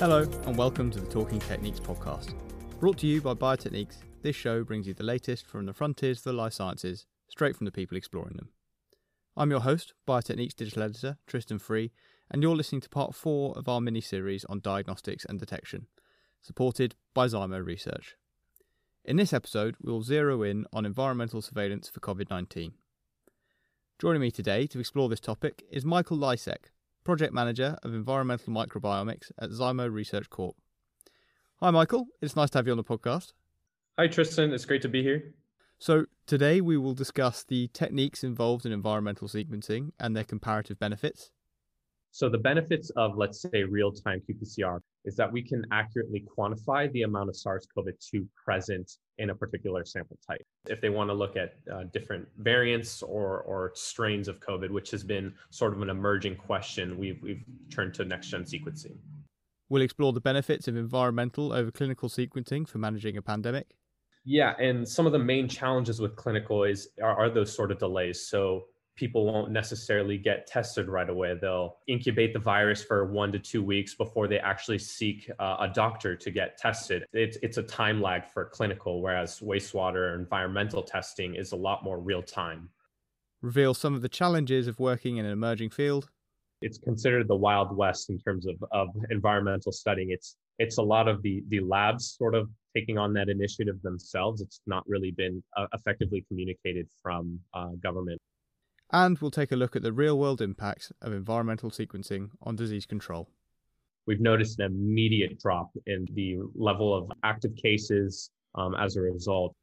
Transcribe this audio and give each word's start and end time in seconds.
Hello, 0.00 0.22
and 0.46 0.58
welcome 0.58 0.90
to 0.90 0.98
the 0.98 1.06
Talking 1.06 1.38
Techniques 1.38 1.78
podcast. 1.78 2.34
Brought 2.80 2.98
to 2.98 3.06
you 3.06 3.20
by 3.20 3.32
Biotechniques, 3.32 3.98
this 4.22 4.34
show 4.34 4.64
brings 4.64 4.88
you 4.88 4.92
the 4.92 5.04
latest 5.04 5.46
from 5.46 5.66
the 5.66 5.72
frontiers 5.72 6.18
of 6.18 6.24
the 6.24 6.32
life 6.32 6.52
sciences, 6.52 7.06
straight 7.28 7.56
from 7.56 7.64
the 7.64 7.70
people 7.70 7.96
exploring 7.96 8.36
them. 8.36 8.48
I'm 9.36 9.52
your 9.52 9.60
host, 9.60 9.94
Biotechniques 10.06 10.56
digital 10.56 10.82
editor 10.82 11.18
Tristan 11.28 11.60
Free, 11.60 11.92
and 12.28 12.42
you're 12.42 12.56
listening 12.56 12.80
to 12.80 12.88
part 12.88 13.14
four 13.14 13.56
of 13.56 13.68
our 13.68 13.80
mini 13.80 14.00
series 14.00 14.44
on 14.46 14.58
diagnostics 14.58 15.24
and 15.24 15.38
detection, 15.38 15.86
supported 16.42 16.96
by 17.14 17.26
Zymo 17.28 17.64
Research. 17.64 18.16
In 19.04 19.16
this 19.16 19.32
episode, 19.32 19.76
we'll 19.80 20.02
zero 20.02 20.42
in 20.42 20.66
on 20.72 20.84
environmental 20.84 21.40
surveillance 21.40 21.88
for 21.88 22.00
COVID 22.00 22.30
19. 22.30 22.72
Joining 24.00 24.22
me 24.22 24.32
today 24.32 24.66
to 24.66 24.80
explore 24.80 25.08
this 25.08 25.20
topic 25.20 25.62
is 25.70 25.84
Michael 25.84 26.18
Lysek, 26.18 26.70
Project 27.04 27.34
Manager 27.34 27.78
of 27.82 27.92
Environmental 27.92 28.52
Microbiomics 28.52 29.30
at 29.38 29.50
Zymo 29.50 29.92
Research 29.92 30.30
Corp. 30.30 30.56
Hi, 31.60 31.70
Michael. 31.70 32.06
It's 32.22 32.34
nice 32.34 32.50
to 32.50 32.58
have 32.58 32.66
you 32.66 32.72
on 32.72 32.78
the 32.78 32.84
podcast. 32.84 33.34
Hi, 33.98 34.08
Tristan. 34.08 34.52
It's 34.52 34.64
great 34.64 34.82
to 34.82 34.88
be 34.88 35.02
here. 35.02 35.34
So, 35.78 36.06
today 36.26 36.62
we 36.62 36.78
will 36.78 36.94
discuss 36.94 37.44
the 37.44 37.68
techniques 37.68 38.24
involved 38.24 38.64
in 38.64 38.72
environmental 38.72 39.28
sequencing 39.28 39.90
and 40.00 40.16
their 40.16 40.24
comparative 40.24 40.78
benefits. 40.78 41.30
So, 42.10 42.30
the 42.30 42.38
benefits 42.38 42.90
of, 42.96 43.16
let's 43.16 43.42
say, 43.42 43.64
real 43.64 43.92
time 43.92 44.22
qPCR 44.28 44.80
is 45.04 45.16
that 45.16 45.30
we 45.30 45.42
can 45.42 45.64
accurately 45.70 46.24
quantify 46.36 46.90
the 46.92 47.02
amount 47.02 47.28
of 47.28 47.36
SARS 47.36 47.66
CoV 47.74 47.86
2 48.10 48.26
present 48.42 48.90
in 49.18 49.30
a 49.30 49.34
particular 49.34 49.84
sample 49.84 50.18
type. 50.26 50.44
If 50.68 50.80
they 50.80 50.88
want 50.88 51.10
to 51.10 51.14
look 51.14 51.36
at 51.36 51.54
uh, 51.72 51.84
different 51.92 52.26
variants 52.38 53.02
or, 53.02 53.40
or 53.42 53.72
strains 53.74 54.28
of 54.28 54.40
COVID, 54.40 54.70
which 54.70 54.90
has 54.90 55.04
been 55.04 55.34
sort 55.50 55.74
of 55.74 55.82
an 55.82 55.90
emerging 55.90 56.36
question, 56.36 56.98
we've, 56.98 57.22
we've 57.22 57.44
turned 57.70 57.94
to 57.94 58.04
next 58.04 58.28
gen 58.28 58.44
sequencing. 58.44 58.96
We'll 59.68 59.82
explore 59.82 60.12
the 60.12 60.20
benefits 60.20 60.68
of 60.68 60.76
environmental 60.76 61.52
over 61.52 61.70
clinical 61.70 62.08
sequencing 62.08 62.68
for 62.68 62.78
managing 62.78 63.16
a 63.16 63.22
pandemic. 63.22 63.74
Yeah, 64.24 64.54
and 64.58 64.88
some 64.88 65.04
of 65.04 65.12
the 65.12 65.18
main 65.18 65.48
challenges 65.48 66.00
with 66.00 66.16
clinical 66.16 66.64
is 66.64 66.88
are, 67.02 67.14
are 67.14 67.30
those 67.30 67.54
sort 67.54 67.70
of 67.70 67.78
delays. 67.78 68.26
So 68.26 68.64
people 68.96 69.24
won't 69.26 69.50
necessarily 69.50 70.16
get 70.16 70.46
tested 70.46 70.88
right 70.88 71.08
away. 71.08 71.36
They'll 71.40 71.78
incubate 71.88 72.32
the 72.32 72.38
virus 72.38 72.82
for 72.82 73.04
one 73.06 73.32
to 73.32 73.38
two 73.38 73.62
weeks 73.62 73.94
before 73.94 74.28
they 74.28 74.38
actually 74.38 74.78
seek 74.78 75.30
uh, 75.38 75.56
a 75.60 75.68
doctor 75.68 76.14
to 76.14 76.30
get 76.30 76.58
tested. 76.58 77.04
It's, 77.12 77.36
it's 77.42 77.58
a 77.58 77.62
time 77.62 78.00
lag 78.00 78.26
for 78.26 78.46
clinical, 78.46 79.02
whereas 79.02 79.40
wastewater 79.40 79.96
or 79.96 80.14
environmental 80.14 80.82
testing 80.82 81.34
is 81.34 81.52
a 81.52 81.56
lot 81.56 81.82
more 81.82 81.98
real 81.98 82.22
time. 82.22 82.68
Reveal 83.42 83.74
some 83.74 83.94
of 83.94 84.02
the 84.02 84.08
challenges 84.08 84.68
of 84.68 84.78
working 84.78 85.16
in 85.16 85.26
an 85.26 85.32
emerging 85.32 85.70
field. 85.70 86.08
It's 86.62 86.78
considered 86.78 87.28
the 87.28 87.36
Wild 87.36 87.76
West 87.76 88.08
in 88.08 88.18
terms 88.18 88.46
of, 88.46 88.56
of 88.70 88.88
environmental 89.10 89.72
studying. 89.72 90.10
It's 90.10 90.36
it's 90.58 90.78
a 90.78 90.82
lot 90.82 91.08
of 91.08 91.20
the 91.20 91.42
the 91.48 91.60
labs 91.60 92.16
sort 92.16 92.34
of 92.34 92.48
taking 92.74 92.96
on 92.96 93.12
that 93.14 93.28
initiative 93.28 93.82
themselves. 93.82 94.40
It's 94.40 94.60
not 94.66 94.82
really 94.86 95.10
been 95.10 95.42
uh, 95.58 95.66
effectively 95.74 96.24
communicated 96.26 96.88
from 97.02 97.38
uh, 97.52 97.70
government 97.82 98.20
and 98.94 99.18
we'll 99.18 99.30
take 99.30 99.50
a 99.50 99.56
look 99.56 99.74
at 99.74 99.82
the 99.82 99.92
real 99.92 100.16
world 100.16 100.40
impacts 100.40 100.92
of 101.02 101.12
environmental 101.12 101.68
sequencing 101.68 102.30
on 102.42 102.54
disease 102.54 102.86
control. 102.86 103.28
We've 104.06 104.20
noticed 104.20 104.60
an 104.60 104.66
immediate 104.66 105.40
drop 105.40 105.70
in 105.86 106.06
the 106.12 106.38
level 106.54 106.94
of 106.96 107.10
active 107.24 107.56
cases 107.56 108.30
um, 108.54 108.76
as 108.76 108.96
a 108.96 109.00
result. 109.00 109.56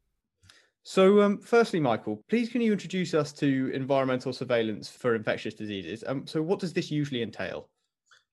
So, 0.82 1.22
um, 1.22 1.38
firstly, 1.38 1.80
Michael, 1.80 2.22
please 2.28 2.50
can 2.50 2.60
you 2.60 2.72
introduce 2.72 3.14
us 3.14 3.32
to 3.34 3.70
environmental 3.72 4.34
surveillance 4.34 4.90
for 4.90 5.14
infectious 5.14 5.54
diseases? 5.54 6.04
Um, 6.06 6.26
so, 6.26 6.42
what 6.42 6.58
does 6.58 6.74
this 6.74 6.90
usually 6.90 7.22
entail? 7.22 7.70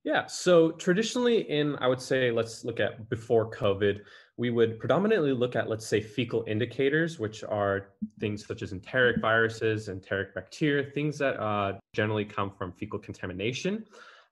Yeah, 0.03 0.25
so 0.25 0.72
traditionally, 0.72 1.50
in 1.50 1.77
I 1.77 1.88
would 1.88 2.02
say, 2.02 2.31
let's 2.31 2.66
look 2.66 2.80
at 2.81 3.09
before 3.09 3.52
COVID, 3.52 3.99
we 4.39 4.50
would 4.52 4.80
predominantly 4.80 5.33
look 5.33 5.58
at, 5.58 5.70
let's 5.70 5.86
say, 5.86 6.00
fecal 6.00 6.45
indicators, 6.48 7.20
which 7.20 7.44
are 7.44 7.89
things 8.22 8.45
such 8.48 8.61
as 8.61 8.72
enteric 8.72 9.20
viruses, 9.20 9.89
enteric 9.89 10.33
bacteria, 10.33 10.89
things 10.92 11.17
that 11.17 11.38
uh, 11.42 11.73
generally 11.92 12.23
come 12.23 12.49
from 12.49 12.72
fecal 12.72 12.99
contamination. 12.99 13.86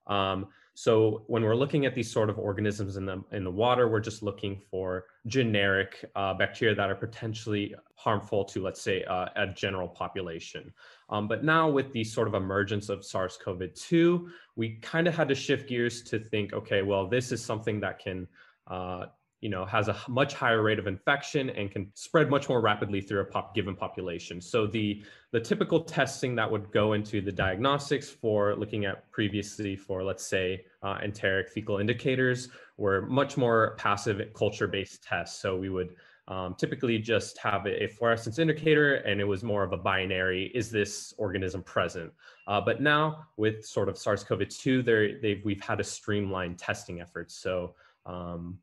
Um, 0.08 0.48
so 0.76 1.24
when 1.28 1.44
we're 1.44 1.58
looking 1.58 1.86
at 1.86 1.94
these 1.94 2.10
sort 2.10 2.30
of 2.30 2.40
organisms 2.40 2.96
in 2.96 3.06
the 3.06 3.22
in 3.34 3.44
the 3.44 3.52
water, 3.52 3.90
we're 3.90 4.00
just 4.00 4.24
looking 4.24 4.62
for 4.72 5.08
generic 5.26 6.06
uh, 6.16 6.34
bacteria 6.36 6.74
that 6.76 6.90
are 6.90 6.96
potentially 7.08 7.76
harmful 7.96 8.46
to, 8.46 8.64
let's 8.64 8.82
say, 8.82 9.04
uh, 9.04 9.26
a 9.36 9.48
general 9.48 9.90
population. 9.90 10.72
Um, 11.10 11.28
but 11.28 11.44
now 11.44 11.70
with 11.70 11.92
the 11.92 12.06
sort 12.06 12.30
of 12.30 12.34
emergence 12.34 12.88
of 12.88 13.04
SARS-CoV-2, 13.04 14.30
we 14.56 14.76
kind 14.78 15.06
of 15.08 15.14
had 15.16 15.28
to 15.28 15.36
shift 15.36 15.68
gears 15.68 16.02
to 16.04 16.18
think, 16.18 16.54
okay, 16.54 16.82
well, 16.82 17.10
this 17.10 17.34
is 17.34 17.44
something 17.44 17.82
that 17.82 18.00
can 18.00 18.28
uh, 18.68 19.08
you 19.42 19.50
know, 19.50 19.66
has 19.66 19.88
a 19.88 19.96
much 20.08 20.34
higher 20.34 20.64
rate 20.64 20.80
of 20.80 20.88
infection 20.88 21.50
and 21.52 21.70
can 21.70 21.92
spread 21.94 22.30
much 22.30 22.50
more 22.50 22.60
rapidly 22.60 23.02
through 23.02 23.20
a 23.20 23.26
pop 23.26 23.54
given 23.54 23.76
population. 23.76 24.42
So 24.42 24.66
the 24.66 25.04
the 25.32 25.40
typical 25.40 25.82
testing 25.82 26.36
that 26.36 26.50
would 26.50 26.72
go 26.72 26.94
into 26.94 27.22
the 27.22 27.32
diagnostics 27.32 28.10
for 28.10 28.56
looking 28.56 28.86
at 28.86 29.10
previously 29.12 29.76
for 29.76 30.04
let's 30.04 30.26
say 30.26 30.66
uh, 30.82 30.98
enteric 31.04 31.50
fecal 31.50 31.78
indicators 31.78 32.50
were 32.78 33.02
much 33.02 33.38
more 33.38 33.76
passive 33.78 34.22
culture 34.34 34.68
based 34.68 35.04
tests. 35.04 35.40
So 35.40 35.56
we 35.56 35.70
would 35.70 35.96
um, 36.28 36.56
typically 36.56 36.98
just 37.00 37.38
have 37.38 37.66
a, 37.66 37.88
fluorescence 37.88 38.38
indicator 38.38 38.96
and 38.96 39.22
it 39.22 39.24
was 39.24 39.44
more 39.44 39.64
of 39.64 39.72
a 39.72 39.78
binary 39.78 40.52
is 40.54 40.70
this 40.70 41.14
organism 41.18 41.64
present 41.64 42.12
uh, 42.48 42.60
but 42.60 42.82
now 42.82 43.26
with 43.38 43.66
sort 43.66 43.88
of 43.88 43.98
sars-cov-2 43.98 44.84
there 44.84 45.22
they've 45.22 45.42
we've 45.46 45.62
had 45.62 45.80
a 45.80 45.84
streamlined 45.84 46.60
testing 46.60 47.00
effort 47.00 47.32
so 47.32 47.74
um, 48.06 48.58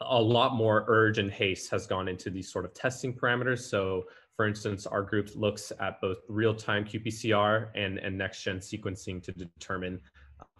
a 0.00 0.20
lot 0.20 0.54
more 0.54 0.84
urge 0.88 1.18
and 1.18 1.30
haste 1.30 1.70
has 1.70 1.86
gone 1.86 2.08
into 2.08 2.30
these 2.30 2.50
sort 2.52 2.64
of 2.64 2.74
testing 2.74 3.12
parameters. 3.12 3.60
So 3.60 4.04
for 4.36 4.46
instance, 4.46 4.86
our 4.86 5.02
group 5.02 5.30
looks 5.34 5.72
at 5.80 6.00
both 6.00 6.18
real-time 6.28 6.84
qPCR 6.84 7.70
and, 7.74 7.98
and 7.98 8.16
next-gen 8.16 8.58
sequencing 8.58 9.20
to 9.24 9.32
determine 9.32 10.00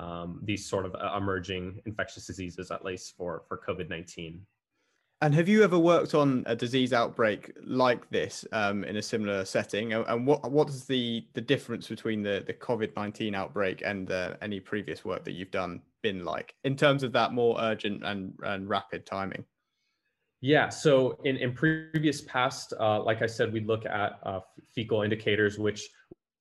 um, 0.00 0.40
these 0.42 0.68
sort 0.68 0.84
of 0.84 0.96
uh, 0.96 1.16
emerging 1.16 1.80
infectious 1.86 2.26
diseases, 2.26 2.72
at 2.72 2.84
least 2.84 3.16
for, 3.16 3.44
for 3.46 3.60
COVID-19. 3.68 4.40
And 5.20 5.34
have 5.34 5.48
you 5.48 5.62
ever 5.62 5.78
worked 5.78 6.14
on 6.14 6.42
a 6.46 6.56
disease 6.56 6.92
outbreak 6.92 7.52
like 7.64 8.08
this 8.10 8.44
um, 8.50 8.82
in 8.82 8.96
a 8.96 9.02
similar 9.02 9.44
setting? 9.44 9.92
And 9.92 10.24
what 10.24 10.48
what 10.48 10.68
is 10.68 10.84
the 10.84 11.26
the 11.34 11.40
difference 11.40 11.88
between 11.88 12.22
the 12.22 12.44
the 12.46 12.54
COVID 12.54 12.94
nineteen 12.94 13.34
outbreak 13.34 13.82
and 13.84 14.08
uh, 14.12 14.34
any 14.40 14.60
previous 14.60 15.04
work 15.04 15.24
that 15.24 15.32
you've 15.32 15.50
done 15.50 15.82
been 16.02 16.24
like 16.24 16.54
in 16.64 16.76
terms 16.76 17.02
of 17.02 17.12
that 17.12 17.32
more 17.32 17.56
urgent 17.60 18.04
and 18.04 18.34
and 18.42 18.68
rapid 18.68 19.06
timing? 19.06 19.44
Yeah, 20.40 20.68
so 20.68 21.18
in, 21.24 21.36
in 21.36 21.52
previous 21.52 22.20
past, 22.20 22.72
uh, 22.78 23.02
like 23.02 23.22
I 23.22 23.26
said, 23.26 23.52
we 23.52 23.60
look 23.60 23.84
at 23.86 24.20
uh, 24.22 24.40
fecal 24.72 25.02
indicators, 25.02 25.58
which, 25.58 25.88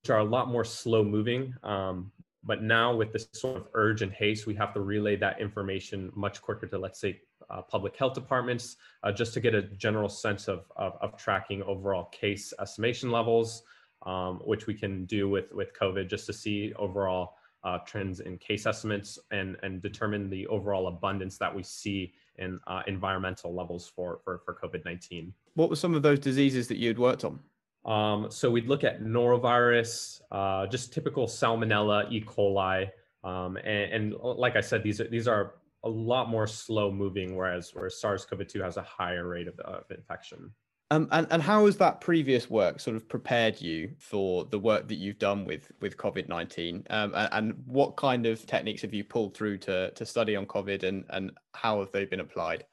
which 0.03 0.11
are 0.11 0.19
a 0.19 0.23
lot 0.23 0.49
more 0.49 0.63
slow 0.63 1.03
moving. 1.03 1.53
Um, 1.63 2.11
but 2.43 2.61
now 2.61 2.95
with 2.95 3.11
this 3.11 3.27
sort 3.33 3.57
of 3.57 3.67
urge 3.73 4.03
and 4.03 4.11
haste, 4.11 4.45
we 4.45 4.53
have 4.53 4.71
to 4.75 4.81
relay 4.81 5.15
that 5.15 5.41
information 5.41 6.11
much 6.15 6.41
quicker 6.43 6.67
to, 6.67 6.77
let's 6.77 7.01
say, 7.01 7.19
uh, 7.49 7.61
public 7.61 7.95
health 7.95 8.13
departments, 8.13 8.75
uh, 9.03 9.11
just 9.11 9.33
to 9.33 9.39
get 9.39 9.55
a 9.55 9.63
general 9.63 10.09
sense 10.09 10.47
of, 10.47 10.65
of, 10.75 10.93
of 11.01 11.17
tracking 11.17 11.63
overall 11.63 12.05
case 12.05 12.53
estimation 12.61 13.09
levels, 13.09 13.63
um, 14.05 14.41
which 14.45 14.67
we 14.67 14.75
can 14.75 15.05
do 15.05 15.27
with, 15.27 15.51
with 15.53 15.69
COVID 15.79 16.07
just 16.07 16.27
to 16.27 16.33
see 16.33 16.71
overall 16.77 17.36
uh, 17.63 17.79
trends 17.79 18.19
in 18.19 18.37
case 18.37 18.65
estimates 18.65 19.19
and, 19.31 19.57
and 19.63 19.81
determine 19.81 20.29
the 20.29 20.47
overall 20.47 20.87
abundance 20.87 21.37
that 21.37 21.53
we 21.53 21.63
see 21.63 22.13
in 22.37 22.59
uh, 22.67 22.81
environmental 22.87 23.53
levels 23.53 23.91
for, 23.95 24.19
for, 24.23 24.41
for 24.45 24.55
COVID-19. 24.55 25.31
What 25.55 25.69
were 25.69 25.75
some 25.75 25.95
of 25.95 26.01
those 26.01 26.19
diseases 26.19 26.67
that 26.67 26.77
you 26.77 26.87
had 26.87 26.99
worked 26.99 27.23
on? 27.23 27.39
Um, 27.85 28.29
so 28.29 28.51
we'd 28.51 28.67
look 28.67 28.83
at 28.83 29.01
norovirus, 29.01 30.21
uh, 30.31 30.67
just 30.67 30.93
typical 30.93 31.25
salmonella, 31.25 32.11
E. 32.11 32.21
coli, 32.21 32.89
um, 33.23 33.57
and, 33.57 34.13
and, 34.13 34.13
like 34.13 34.55
I 34.55 34.61
said, 34.61 34.83
these 34.83 35.01
are 35.01 35.07
these 35.07 35.27
are 35.27 35.55
a 35.83 35.89
lot 35.89 36.29
more 36.29 36.47
slow 36.47 36.91
moving, 36.91 37.35
whereas 37.35 37.71
where 37.73 37.89
SARS-CoV-2 37.89 38.63
has 38.63 38.77
a 38.77 38.81
higher 38.81 39.27
rate 39.27 39.47
of, 39.47 39.59
of 39.59 39.83
infection. 39.89 40.51
Um, 40.89 41.09
and, 41.11 41.27
and 41.31 41.41
how 41.41 41.65
has 41.65 41.75
that 41.77 41.99
previous 41.99 42.49
work 42.49 42.79
sort 42.79 42.95
of 42.95 43.09
prepared 43.09 43.59
you 43.59 43.91
for 43.97 44.45
the 44.45 44.59
work 44.59 44.87
that 44.87 44.95
you've 44.95 45.19
done 45.19 45.43
with, 45.43 45.69
with 45.81 45.97
COVID 45.97 46.29
19? 46.29 46.87
Um, 46.89 47.13
and, 47.13 47.29
and, 47.33 47.53
what 47.65 47.97
kind 47.97 48.25
of 48.25 48.45
techniques 48.45 48.83
have 48.83 48.93
you 48.93 49.03
pulled 49.03 49.35
through 49.35 49.57
to, 49.59 49.91
to 49.91 50.05
study 50.05 50.37
on 50.37 50.45
COVID 50.45 50.83
and, 50.83 51.03
and 51.09 51.31
how 51.53 51.81
have 51.81 51.91
they 51.91 52.05
been 52.05 52.21
applied? 52.21 52.65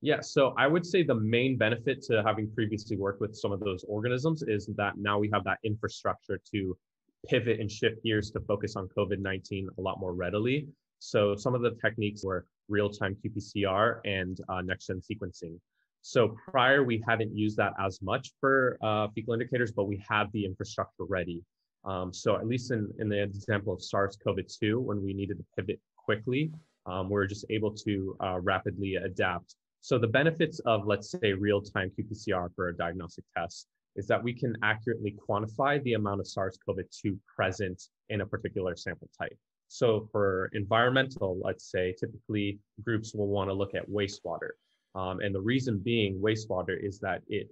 Yeah, 0.00 0.20
so 0.20 0.54
I 0.56 0.68
would 0.68 0.86
say 0.86 1.02
the 1.02 1.16
main 1.16 1.58
benefit 1.58 2.02
to 2.04 2.22
having 2.24 2.50
previously 2.54 2.96
worked 2.96 3.20
with 3.20 3.34
some 3.36 3.52
of 3.52 3.60
those 3.60 3.84
organisms 3.88 4.42
is 4.42 4.70
that 4.76 4.96
now 4.96 5.18
we 5.18 5.28
have 5.32 5.44
that 5.44 5.58
infrastructure 5.64 6.40
to 6.52 6.78
pivot 7.26 7.60
and 7.60 7.70
shift 7.70 8.02
gears 8.04 8.30
to 8.30 8.40
focus 8.40 8.76
on 8.76 8.88
COVID 8.96 9.18
19 9.18 9.68
a 9.76 9.80
lot 9.80 10.00
more 10.00 10.14
readily. 10.14 10.68
So 11.00 11.36
some 11.36 11.54
of 11.54 11.62
the 11.62 11.72
techniques 11.84 12.24
were 12.24 12.46
real 12.68 12.88
time 12.88 13.16
qPCR 13.24 14.00
and 14.04 14.38
uh, 14.48 14.62
next 14.62 14.86
gen 14.86 15.00
sequencing. 15.00 15.58
So 16.02 16.36
prior, 16.50 16.84
we 16.84 17.02
haven't 17.06 17.36
used 17.36 17.56
that 17.58 17.72
as 17.78 18.00
much 18.02 18.32
for 18.40 18.78
uh, 18.82 19.08
fecal 19.14 19.34
indicators, 19.34 19.72
but 19.72 19.84
we 19.84 20.02
have 20.08 20.30
the 20.32 20.44
infrastructure 20.44 21.04
ready. 21.08 21.42
Um, 21.84 22.12
so 22.12 22.36
at 22.36 22.46
least 22.46 22.70
in, 22.70 22.92
in 22.98 23.08
the 23.08 23.22
example 23.22 23.72
of 23.72 23.82
SARS-CoV-2, 23.82 24.80
when 24.80 25.02
we 25.02 25.12
needed 25.14 25.38
to 25.38 25.44
pivot 25.56 25.80
quickly, 25.96 26.52
um, 26.86 27.08
we're 27.08 27.26
just 27.26 27.44
able 27.50 27.72
to 27.72 28.16
uh, 28.22 28.40
rapidly 28.40 28.96
adapt. 28.96 29.56
So 29.80 29.98
the 29.98 30.08
benefits 30.08 30.58
of, 30.60 30.86
let's 30.86 31.10
say, 31.10 31.32
real-time 31.32 31.90
qPCR 31.98 32.54
for 32.54 32.68
a 32.68 32.76
diagnostic 32.76 33.24
test 33.36 33.68
is 33.96 34.06
that 34.06 34.22
we 34.22 34.32
can 34.32 34.56
accurately 34.62 35.16
quantify 35.28 35.82
the 35.82 35.94
amount 35.94 36.20
of 36.20 36.26
SARS-CoV-2 36.26 37.18
present 37.34 37.82
in 38.08 38.20
a 38.20 38.26
particular 38.26 38.76
sample 38.76 39.08
type. 39.18 39.36
So 39.68 40.08
for 40.12 40.50
environmental, 40.54 41.38
let's 41.42 41.70
say, 41.70 41.94
typically 41.98 42.58
groups 42.84 43.14
will 43.14 43.28
want 43.28 43.50
to 43.50 43.54
look 43.54 43.74
at 43.74 43.88
wastewater. 43.88 44.50
Um, 44.94 45.20
and 45.20 45.34
the 45.34 45.40
reason 45.40 45.78
being 45.78 46.20
wastewater 46.20 46.76
is 46.80 46.98
that 47.00 47.22
it 47.28 47.48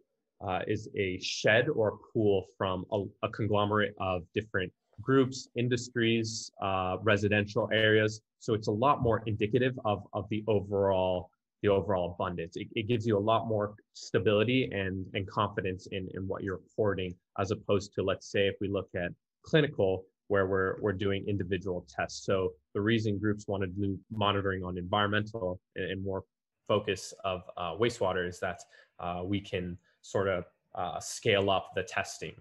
uh, 0.46 0.60
is 0.66 0.88
a 0.96 1.18
shed 1.20 1.68
or 1.68 1.98
pool 2.12 2.44
from 2.58 2.84
a, 2.92 3.04
a, 3.22 3.28
conglomerate 3.30 3.94
of 3.98 4.22
different 4.34 4.70
groups, 5.00 5.48
industries, 5.56 6.50
uh, 6.62 6.96
residential 7.02 7.68
areas. 7.72 8.20
So 8.38 8.52
it's 8.52 8.68
a 8.68 8.72
lot 8.72 9.02
more 9.02 9.22
indicative 9.26 9.78
of, 9.84 10.02
of 10.12 10.28
the 10.28 10.44
overall 10.46 11.30
the 11.62 11.68
overall 11.68 12.14
abundance. 12.14 12.56
It, 12.56 12.68
it 12.74 12.86
gives 12.86 13.06
you 13.06 13.16
a 13.16 13.20
lot 13.32 13.48
more 13.48 13.74
stability 13.94 14.68
and, 14.72 15.06
and 15.14 15.26
confidence 15.26 15.88
in, 15.90 16.06
in 16.14 16.28
what 16.28 16.42
you're 16.42 16.56
reporting, 16.56 17.14
as 17.38 17.50
opposed 17.50 17.94
to, 17.94 18.02
let's 18.02 18.30
say, 18.30 18.46
if 18.46 18.56
we 18.60 18.68
look 18.68 18.88
at 18.94 19.10
clinical, 19.42 20.04
where 20.28 20.46
we're, 20.46 20.76
we're 20.80 20.92
doing 20.92 21.24
individual 21.26 21.86
tests. 21.88 22.26
So 22.26 22.52
the 22.74 22.80
reason 22.80 23.18
groups 23.18 23.46
want 23.48 23.62
to 23.62 23.68
do 23.68 23.98
monitoring 24.10 24.64
on 24.64 24.76
environmental 24.76 25.60
and, 25.76 25.92
and 25.92 26.04
more 26.04 26.24
focus 26.66 27.14
of 27.24 27.42
uh, 27.56 27.72
wastewater 27.74 28.28
is 28.28 28.38
that 28.40 28.60
uh, 28.98 29.22
we 29.24 29.40
can 29.40 29.78
sort 30.02 30.28
of 30.28 30.44
uh, 30.74 31.00
scale 31.00 31.50
up 31.50 31.72
the 31.74 31.82
testing. 31.82 32.34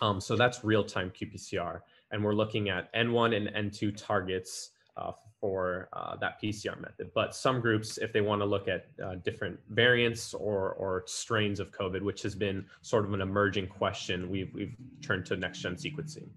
Um, 0.00 0.20
so 0.20 0.36
that's 0.36 0.64
real-time 0.64 1.10
qPCR. 1.10 1.80
And 2.10 2.24
we're 2.24 2.34
looking 2.34 2.68
at 2.68 2.92
N1 2.94 3.36
and 3.36 3.72
N2 3.72 3.96
targets 3.96 4.70
uh, 4.96 5.12
for 5.40 5.88
uh, 5.92 6.16
that 6.16 6.40
PCR 6.42 6.80
method. 6.80 7.10
But 7.14 7.34
some 7.34 7.60
groups, 7.60 7.98
if 7.98 8.12
they 8.12 8.20
want 8.20 8.40
to 8.40 8.46
look 8.46 8.68
at 8.68 8.86
uh, 9.04 9.16
different 9.16 9.58
variants 9.70 10.34
or, 10.34 10.72
or 10.72 11.04
strains 11.06 11.60
of 11.60 11.70
COVID, 11.70 12.02
which 12.02 12.22
has 12.22 12.34
been 12.34 12.64
sort 12.82 13.04
of 13.04 13.12
an 13.12 13.20
emerging 13.20 13.68
question, 13.68 14.30
we've, 14.30 14.52
we've 14.54 14.74
turned 15.02 15.26
to 15.26 15.36
next-gen 15.36 15.76
sequencing. 15.76 16.28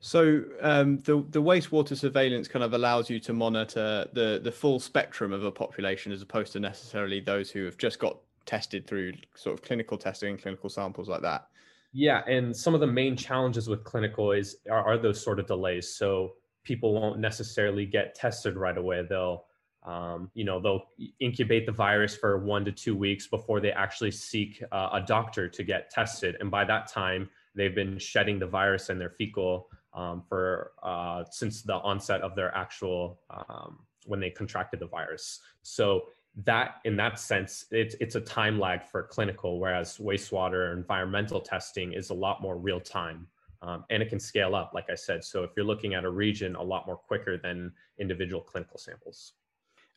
So 0.00 0.42
um, 0.62 0.98
the 0.98 1.24
the 1.30 1.42
wastewater 1.42 1.96
surveillance 1.96 2.48
kind 2.48 2.64
of 2.64 2.72
allows 2.72 3.10
you 3.10 3.20
to 3.20 3.34
monitor 3.34 4.06
the 4.14 4.40
the 4.42 4.50
full 4.50 4.80
spectrum 4.80 5.32
of 5.32 5.44
a 5.44 5.52
population 5.52 6.10
as 6.10 6.22
opposed 6.22 6.52
to 6.54 6.60
necessarily 6.60 7.20
those 7.20 7.50
who 7.50 7.64
have 7.66 7.76
just 7.76 7.98
got 7.98 8.16
tested 8.46 8.86
through 8.86 9.12
sort 9.34 9.52
of 9.52 9.62
clinical 9.62 9.98
testing 9.98 10.30
and 10.30 10.42
clinical 10.42 10.70
samples 10.70 11.08
like 11.08 11.20
that. 11.20 11.48
Yeah, 11.92 12.22
and 12.26 12.56
some 12.56 12.74
of 12.74 12.80
the 12.80 12.86
main 12.86 13.14
challenges 13.14 13.68
with 13.68 13.84
clinical 13.84 14.32
is 14.32 14.56
are, 14.70 14.84
are 14.84 14.96
those 14.96 15.22
sort 15.22 15.38
of 15.38 15.46
delays. 15.46 15.94
So 15.94 16.32
people 16.64 16.94
won't 16.94 17.18
necessarily 17.18 17.84
get 17.84 18.14
tested 18.14 18.56
right 18.56 18.78
away. 18.78 19.04
They'll 19.06 19.44
um, 19.82 20.30
you 20.32 20.44
know 20.44 20.60
they'll 20.60 20.84
incubate 21.20 21.66
the 21.66 21.72
virus 21.72 22.16
for 22.16 22.38
one 22.38 22.64
to 22.64 22.72
two 22.72 22.96
weeks 22.96 23.26
before 23.26 23.60
they 23.60 23.72
actually 23.72 24.12
seek 24.12 24.62
uh, 24.72 24.90
a 24.94 25.02
doctor 25.02 25.46
to 25.46 25.62
get 25.62 25.90
tested, 25.90 26.36
and 26.40 26.50
by 26.50 26.64
that 26.64 26.90
time 26.90 27.28
they've 27.54 27.74
been 27.74 27.98
shedding 27.98 28.38
the 28.38 28.46
virus 28.46 28.88
in 28.88 28.98
their 28.98 29.10
fecal 29.10 29.68
um, 30.00 30.22
for 30.28 30.72
uh, 30.82 31.24
since 31.30 31.62
the 31.62 31.74
onset 31.74 32.22
of 32.22 32.34
their 32.34 32.54
actual 32.56 33.20
um, 33.30 33.80
when 34.06 34.18
they 34.18 34.30
contracted 34.30 34.80
the 34.80 34.86
virus. 34.86 35.40
So 35.62 36.04
that 36.44 36.76
in 36.84 36.96
that 36.96 37.18
sense, 37.18 37.66
it's 37.70 37.94
it's 38.00 38.14
a 38.14 38.20
time 38.20 38.58
lag 38.58 38.82
for 38.82 39.02
clinical, 39.02 39.60
whereas 39.60 39.98
wastewater 39.98 40.72
environmental 40.72 41.40
testing 41.40 41.92
is 41.92 42.10
a 42.10 42.14
lot 42.14 42.40
more 42.40 42.56
real 42.56 42.80
time. 42.80 43.26
Um, 43.62 43.84
and 43.90 44.02
it 44.02 44.08
can 44.08 44.18
scale 44.18 44.54
up, 44.54 44.72
like 44.72 44.88
I 44.90 44.94
said. 44.94 45.22
So 45.22 45.42
if 45.42 45.50
you're 45.54 45.66
looking 45.66 45.92
at 45.92 46.04
a 46.04 46.10
region, 46.10 46.56
a 46.56 46.62
lot 46.62 46.86
more 46.86 46.96
quicker 46.96 47.36
than 47.36 47.70
individual 47.98 48.40
clinical 48.40 48.78
samples. 48.78 49.34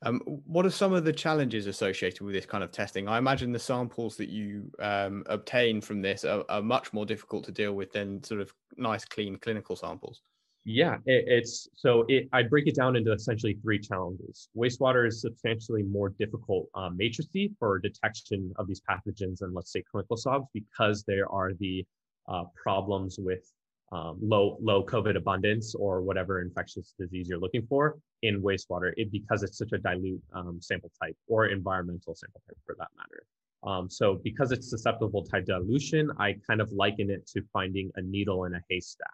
Um, 0.06 0.20
what 0.46 0.66
are 0.66 0.70
some 0.70 0.92
of 0.92 1.06
the 1.06 1.14
challenges 1.14 1.66
associated 1.66 2.22
with 2.22 2.36
this 2.36 2.46
kind 2.46 2.62
of 2.62 2.72
testing? 2.72 3.08
I 3.08 3.18
imagine 3.18 3.54
the 3.54 3.60
samples 3.60 4.18
that 4.18 4.28
you 4.28 4.70
um, 4.80 5.24
obtain 5.28 5.80
from 5.80 6.02
this 6.02 6.26
are, 6.26 6.44
are, 6.50 6.62
much 6.62 6.92
more 6.92 7.06
difficult 7.06 7.46
to 7.46 7.54
deal 7.54 7.74
with 7.74 7.94
than 7.94 8.22
sort 8.22 8.42
of 8.42 8.54
nice, 8.78 9.06
clean 9.06 9.38
clinical 9.38 9.76
samples. 9.76 10.22
Yeah, 10.66 10.96
it, 11.06 11.26
it's 11.28 11.68
so 11.76 12.06
it, 12.08 12.30
I 12.32 12.44
break 12.44 12.68
it 12.68 12.76
down 12.76 12.96
into 12.96 13.12
essentially 13.12 13.58
three 13.62 13.80
challenges. 13.80 14.48
Wastewater 14.56 15.06
is 15.06 15.20
substantially 15.20 15.84
more 15.84 16.10
difficult 16.10 16.68
um, 16.74 16.96
matrically 16.96 17.52
for 17.60 17.80
detection 17.80 18.54
of 18.58 18.68
these 18.68 18.82
pathogens 18.90 19.40
than, 19.40 19.54
let's 19.54 19.74
say, 19.74 19.84
clinical 19.92 20.16
swabs 20.16 20.48
because 20.54 21.04
there 21.04 21.30
are 21.30 21.52
the 21.60 21.86
uh, 22.30 22.44
problems 22.56 23.18
with 23.20 23.52
um, 23.92 24.18
low 24.22 24.58
low 24.62 24.84
COVID 24.86 25.18
abundance 25.18 25.76
or 25.76 26.02
whatever 26.02 26.42
infectious 26.42 26.94
disease 26.98 27.28
you're 27.28 27.40
looking 27.40 27.66
for 27.68 27.98
in 28.22 28.42
wastewater 28.42 28.94
it, 28.96 29.12
because 29.12 29.44
it's 29.44 29.58
such 29.58 29.74
a 29.74 29.78
dilute 29.78 30.22
um, 30.34 30.60
sample 30.62 30.92
type 31.02 31.16
or 31.28 31.48
environmental 31.48 32.16
sample 32.16 32.42
type 32.48 32.58
for 32.66 32.76
that 32.80 32.88
matter. 32.98 33.26
Um, 33.66 33.90
so 33.90 34.20
because 34.24 34.52
it's 34.52 34.70
susceptible 34.70 35.24
to 35.26 35.42
dilution, 35.42 36.12
I 36.20 36.36
kind 36.46 36.62
of 36.62 36.72
liken 36.72 37.10
it 37.10 37.26
to 37.28 37.42
finding 37.54 37.92
a 37.96 38.02
needle 38.02 38.46
in 38.46 38.56
a 38.56 38.62
haystack. 38.70 39.14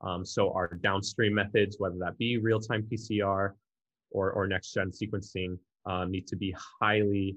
Um, 0.00 0.24
so 0.24 0.52
our 0.52 0.78
downstream 0.82 1.34
methods, 1.34 1.76
whether 1.78 1.98
that 1.98 2.16
be 2.16 2.38
real-time 2.38 2.86
PCR 2.90 3.52
or, 4.10 4.32
or 4.32 4.46
next-gen 4.46 4.90
sequencing, 4.90 5.58
uh, 5.86 6.04
need 6.04 6.26
to 6.28 6.36
be 6.36 6.54
highly 6.80 7.36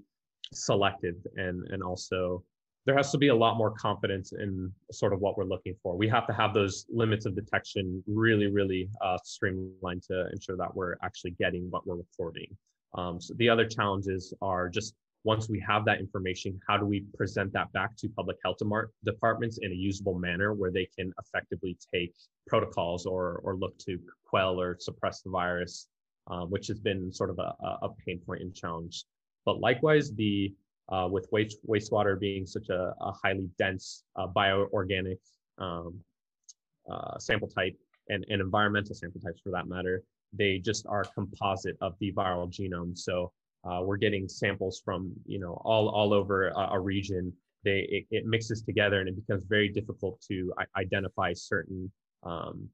selective 0.54 1.16
and, 1.36 1.66
and 1.70 1.82
also 1.82 2.44
there 2.86 2.96
has 2.96 3.12
to 3.12 3.18
be 3.18 3.30
a 3.30 3.36
lot 3.36 3.58
more 3.58 3.72
confidence 3.72 4.34
in 4.34 4.72
sort 4.92 5.14
of 5.14 5.22
what 5.22 5.38
we're 5.38 5.46
looking 5.46 5.74
for. 5.82 5.96
We 5.96 6.10
have 6.10 6.28
to 6.28 6.34
have 6.34 6.54
those 6.54 6.86
limits 6.90 7.26
of 7.26 7.36
detection 7.36 8.04
really, 8.08 8.48
really 8.48 8.90
uh, 9.02 9.18
streamlined 9.24 10.04
to 10.04 10.28
ensure 10.34 10.58
that 10.58 10.76
we're 10.76 10.96
actually 11.02 11.32
getting 11.32 11.70
what 11.70 11.88
we're 11.88 11.96
reporting. 11.96 12.48
Um, 12.96 13.22
so 13.22 13.34
the 13.38 13.50
other 13.50 13.66
challenges 13.66 14.34
are 14.42 14.68
just 14.68 14.96
once 15.24 15.50
we 15.50 15.60
have 15.60 15.86
that 15.86 16.00
information, 16.00 16.60
how 16.68 16.78
do 16.78 16.86
we 16.86 17.06
present 17.16 17.54
that 17.54 17.72
back 17.72 17.96
to 17.96 18.10
public 18.10 18.38
health 18.44 18.58
departments 19.06 19.58
in 19.62 19.72
a 19.72 19.76
usable 19.76 20.20
manner 20.20 20.54
where 20.54 20.72
they 20.72 20.88
can 20.98 21.14
effectively 21.20 21.78
take 21.94 22.14
protocols 22.46 23.06
or, 23.06 23.40
or 23.44 23.56
look 23.56 23.78
to 23.78 23.98
quell 24.26 24.60
or 24.60 24.78
suppress 24.80 25.22
the 25.22 25.30
virus, 25.30 25.88
um, 26.28 26.50
which 26.50 26.68
has 26.68 26.80
been 26.80 27.12
sort 27.12 27.30
of 27.30 27.40
a, 27.40 27.56
a 27.84 27.90
pain 28.06 28.20
point 28.26 28.42
and 28.42 28.54
challenge. 28.54 29.06
But 29.46 29.60
likewise, 29.60 30.12
the 30.14 30.54
uh, 30.90 31.08
with 31.10 31.28
waste, 31.32 31.58
wastewater 31.66 32.20
being 32.20 32.46
such 32.46 32.68
a, 32.70 32.94
a 33.00 33.14
highly 33.24 33.50
dense 33.58 34.04
uh, 34.18 34.28
bioorganic 34.28 35.18
um, 35.58 35.98
uh, 36.92 37.18
sample 37.18 37.48
type 37.48 37.76
and, 38.10 38.26
and 38.30 38.42
environmental 38.42 38.94
sample 38.94 39.22
types 39.22 39.40
for 39.42 39.52
that 39.52 39.68
matter, 39.68 40.04
they 40.34 40.58
just 40.58 40.86
are 40.88 41.06
composite 41.16 41.78
of 41.80 41.96
the 42.00 42.12
viral 42.12 42.52
genome. 42.52 42.98
So 42.98 43.32
uh, 43.64 43.82
we're 43.82 43.98
getting 43.98 44.28
samples 44.28 44.82
from 44.84 45.12
you 45.26 45.40
know 45.40 45.62
all, 45.64 45.90
all 45.90 46.14
over 46.14 46.50
a, 46.50 46.80
region. 46.80 47.32
They 47.64 47.88
it, 47.90 48.06
it, 48.12 48.26
mixes 48.26 48.62
together 48.62 49.00
and 49.00 49.08
it 49.08 49.16
becomes 49.16 49.46
very 49.46 49.70
difficult 49.70 50.22
to 50.30 50.54
identify 50.76 51.32
certain 51.34 51.92
um, 52.24 52.68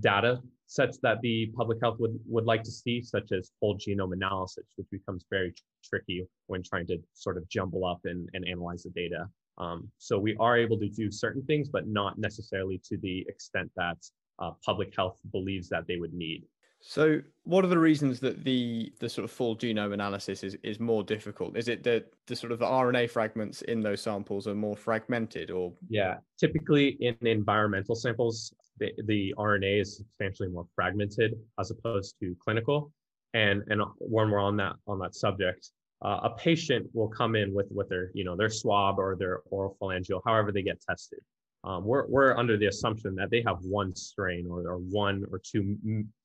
data 0.00 0.40
sets 0.66 0.98
that 0.98 1.20
the 1.22 1.52
public 1.56 1.78
health 1.82 1.96
would, 2.00 2.18
would 2.26 2.44
like 2.44 2.62
to 2.64 2.70
see, 2.70 3.00
such 3.00 3.32
as 3.32 3.50
whole 3.60 3.76
genome 3.76 4.12
analysis, 4.12 4.64
which 4.76 4.88
becomes 4.90 5.24
very 5.30 5.54
tricky 5.84 6.26
when 6.46 6.62
trying 6.62 6.86
to 6.86 6.98
sort 7.14 7.36
of 7.36 7.48
jumble 7.48 7.84
up 7.84 8.00
and, 8.04 8.28
and 8.34 8.46
analyze 8.48 8.82
the 8.82 8.90
data. 8.90 9.28
Um, 9.58 9.88
so 9.98 10.18
we 10.18 10.36
are 10.38 10.58
able 10.58 10.78
to 10.78 10.88
do 10.88 11.10
certain 11.10 11.42
things, 11.44 11.68
but 11.68 11.86
not 11.86 12.18
necessarily 12.18 12.80
to 12.88 12.96
the 12.98 13.24
extent 13.28 13.70
that 13.76 13.96
uh, 14.38 14.50
public 14.64 14.92
health 14.94 15.18
believes 15.32 15.68
that 15.70 15.86
they 15.86 15.96
would 15.96 16.12
need. 16.12 16.44
So, 16.88 17.20
what 17.42 17.64
are 17.64 17.68
the 17.68 17.78
reasons 17.80 18.20
that 18.20 18.44
the 18.44 18.92
the 19.00 19.08
sort 19.08 19.24
of 19.24 19.32
full 19.32 19.56
genome 19.56 19.92
analysis 19.92 20.44
is, 20.44 20.56
is 20.62 20.78
more 20.78 21.02
difficult? 21.02 21.56
Is 21.56 21.66
it 21.66 21.82
that 21.82 22.12
the 22.28 22.36
sort 22.36 22.52
of 22.52 22.60
the 22.60 22.64
RNA 22.64 23.10
fragments 23.10 23.62
in 23.62 23.80
those 23.80 24.00
samples 24.00 24.46
are 24.46 24.54
more 24.54 24.76
fragmented, 24.76 25.50
or 25.50 25.72
yeah, 25.88 26.18
typically 26.38 26.90
in 27.00 27.16
environmental 27.22 27.96
samples, 27.96 28.54
the, 28.78 28.92
the 29.06 29.34
RNA 29.36 29.80
is 29.80 29.96
substantially 29.96 30.48
more 30.48 30.64
fragmented 30.76 31.34
as 31.58 31.72
opposed 31.72 32.14
to 32.20 32.36
clinical. 32.38 32.92
And 33.34 33.64
and 33.66 33.82
when 33.98 34.30
we're 34.30 34.38
on 34.38 34.56
that 34.58 34.76
on 34.86 35.00
that 35.00 35.16
subject, 35.16 35.72
uh, 36.02 36.20
a 36.22 36.30
patient 36.36 36.86
will 36.92 37.08
come 37.08 37.34
in 37.34 37.52
with 37.52 37.66
with 37.72 37.88
their 37.88 38.12
you 38.14 38.22
know 38.22 38.36
their 38.36 38.48
swab 38.48 39.00
or 39.00 39.16
their 39.16 39.40
oral 39.50 39.76
phalangeal, 39.82 40.20
however 40.24 40.52
they 40.52 40.62
get 40.62 40.80
tested. 40.88 41.18
Um, 41.66 41.84
we're 41.84 42.06
we're 42.06 42.36
under 42.36 42.56
the 42.56 42.66
assumption 42.66 43.14
that 43.16 43.30
they 43.30 43.42
have 43.46 43.58
one 43.62 43.94
strain 43.94 44.46
or, 44.48 44.60
or 44.60 44.78
one 44.78 45.24
or 45.32 45.38
two, 45.38 45.76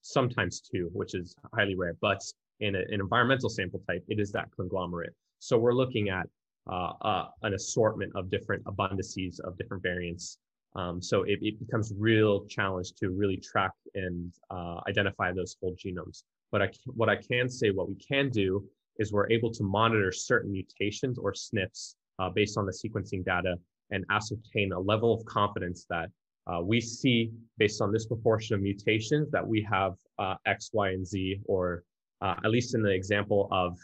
sometimes 0.01 0.61
two, 0.61 0.89
which 0.93 1.15
is 1.15 1.35
highly 1.53 1.75
rare. 1.75 1.97
But 1.99 2.21
in 2.59 2.75
a, 2.75 2.79
an 2.79 3.01
environmental 3.01 3.49
sample 3.49 3.81
type, 3.87 4.05
it 4.07 4.19
is 4.19 4.31
that 4.31 4.49
conglomerate. 4.55 5.13
So 5.39 5.57
we're 5.57 5.73
looking 5.73 6.09
at 6.09 6.27
uh, 6.71 6.93
uh, 7.01 7.25
an 7.41 7.55
assortment 7.55 8.11
of 8.15 8.29
different 8.29 8.63
abundances 8.65 9.39
of 9.39 9.57
different 9.57 9.81
variants 9.81 10.37
um, 10.75 11.01
so 11.01 11.23
it, 11.23 11.39
it, 11.41 11.59
becomes 11.59 11.93
real 11.97 12.45
challenge 12.45 12.93
to 12.93 13.09
really 13.09 13.37
track 13.37 13.71
and 13.93 14.33
uh, 14.49 14.79
identify 14.87 15.31
those 15.33 15.57
whole 15.59 15.75
genomes. 15.75 16.23
But 16.51 16.61
I, 16.61 16.69
what 16.85 17.09
I 17.09 17.17
can 17.17 17.49
say, 17.49 17.71
what 17.71 17.89
we 17.89 17.95
can 17.95 18.29
do 18.29 18.63
is 18.97 19.11
we're 19.11 19.29
able 19.29 19.51
to 19.51 19.63
monitor 19.63 20.11
certain 20.11 20.51
mutations 20.51 21.17
or 21.17 21.33
SNPs 21.33 21.95
uh, 22.19 22.29
based 22.29 22.57
on 22.57 22.65
the 22.65 22.71
sequencing 22.71 23.25
data 23.25 23.55
and 23.91 24.05
ascertain 24.09 24.71
a 24.71 24.79
level 24.79 25.13
of 25.13 25.23
confidence 25.25 25.85
that 25.89 26.09
uh, 26.47 26.59
we 26.61 26.81
see 26.81 27.31
based 27.57 27.81
on 27.81 27.91
this 27.91 28.05
proportion 28.07 28.55
of 28.55 28.61
mutations 28.61 29.29
that 29.31 29.45
we 29.45 29.61
have 29.69 29.93
uh, 30.17 30.35
X, 30.45 30.71
Y, 30.73 30.89
and 30.89 31.05
Z 31.05 31.39
or 31.45 31.83
uh, 32.21 32.35
at 32.43 32.51
least 32.51 32.75
in 32.75 32.81
the 32.81 32.91
example 32.91 33.47
of 33.51 33.77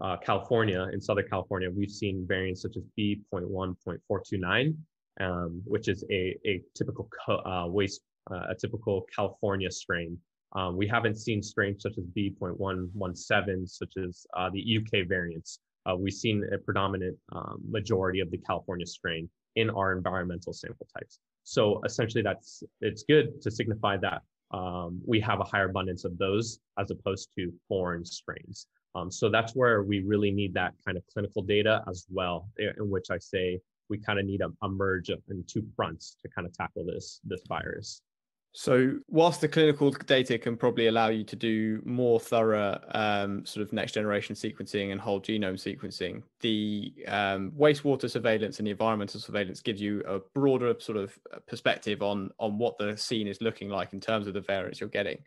uh, 0.00 0.16
California, 0.18 0.86
in 0.92 1.00
Southern 1.00 1.26
California, 1.28 1.70
we've 1.70 1.90
seen 1.90 2.26
variants 2.26 2.62
such 2.62 2.76
as 2.76 2.82
B.1.429, 2.96 4.76
um, 5.20 5.62
which 5.64 5.88
is 5.88 6.04
a, 6.10 6.36
a 6.46 6.62
typical 6.74 7.08
co- 7.26 7.42
uh, 7.44 7.66
waste, 7.66 8.02
uh, 8.30 8.44
a 8.50 8.54
typical 8.54 9.06
California 9.14 9.70
strain. 9.70 10.18
Um, 10.54 10.76
we 10.76 10.86
haven't 10.86 11.16
seen 11.16 11.42
strains 11.42 11.82
such 11.82 11.98
as 11.98 12.04
B.117, 12.14 13.68
such 13.68 13.92
as 13.96 14.26
the 14.52 14.78
UK 14.78 15.08
variants. 15.08 15.60
We've 15.96 16.12
seen 16.12 16.46
a 16.52 16.58
predominant 16.58 17.16
um, 17.32 17.62
majority 17.66 18.20
of 18.20 18.30
the 18.30 18.36
California 18.36 18.84
strain 18.84 19.30
in 19.60 19.68
our 19.70 19.88
environmental 19.96 20.52
sample 20.52 20.86
types. 20.96 21.18
So 21.44 21.80
essentially, 21.84 22.22
that's 22.22 22.62
it's 22.80 23.02
good 23.12 23.26
to 23.42 23.50
signify 23.50 23.94
that 24.08 24.20
um, 24.50 25.00
we 25.12 25.18
have 25.20 25.40
a 25.40 25.44
higher 25.52 25.68
abundance 25.68 26.04
of 26.04 26.16
those 26.18 26.60
as 26.80 26.90
opposed 26.90 27.26
to 27.36 27.52
foreign 27.68 28.04
strains. 28.04 28.66
Um, 28.94 29.10
so 29.10 29.24
that's 29.28 29.52
where 29.54 29.82
we 29.82 30.00
really 30.12 30.30
need 30.30 30.52
that 30.54 30.72
kind 30.84 30.96
of 30.96 31.04
clinical 31.12 31.42
data 31.42 31.82
as 31.88 32.06
well, 32.10 32.48
in 32.58 32.88
which 32.94 33.08
I 33.10 33.18
say 33.18 33.60
we 33.90 33.98
kind 33.98 34.18
of 34.18 34.26
need 34.26 34.40
a, 34.40 34.50
a 34.62 34.68
merge 34.68 35.10
in 35.10 35.44
two 35.46 35.64
fronts 35.76 36.16
to 36.22 36.28
kind 36.34 36.46
of 36.46 36.52
tackle 36.52 36.84
this 36.84 37.20
this 37.24 37.42
virus. 37.48 38.02
So, 38.60 38.98
whilst 39.06 39.40
the 39.40 39.46
clinical 39.46 39.92
data 39.92 40.36
can 40.36 40.56
probably 40.56 40.88
allow 40.88 41.10
you 41.10 41.22
to 41.22 41.36
do 41.36 41.80
more 41.84 42.18
thorough 42.18 42.80
um, 42.90 43.46
sort 43.46 43.64
of 43.64 43.72
next 43.72 43.92
generation 43.92 44.34
sequencing 44.34 44.90
and 44.90 45.00
whole 45.00 45.20
genome 45.20 45.54
sequencing, 45.54 46.24
the 46.40 46.92
um, 47.06 47.52
wastewater 47.56 48.10
surveillance 48.10 48.58
and 48.58 48.66
the 48.66 48.72
environmental 48.72 49.20
surveillance 49.20 49.60
gives 49.60 49.80
you 49.80 50.02
a 50.08 50.18
broader 50.34 50.74
sort 50.80 50.98
of 50.98 51.16
uh, 51.32 51.38
perspective 51.46 52.02
on 52.02 52.30
on 52.40 52.58
what 52.58 52.76
the 52.78 52.96
scene 52.96 53.28
is 53.28 53.40
looking 53.40 53.68
like 53.68 53.92
in 53.92 54.00
terms 54.00 54.26
of 54.26 54.34
the 54.34 54.40
variants 54.40 54.80
you're 54.80 54.88
getting. 54.88 55.18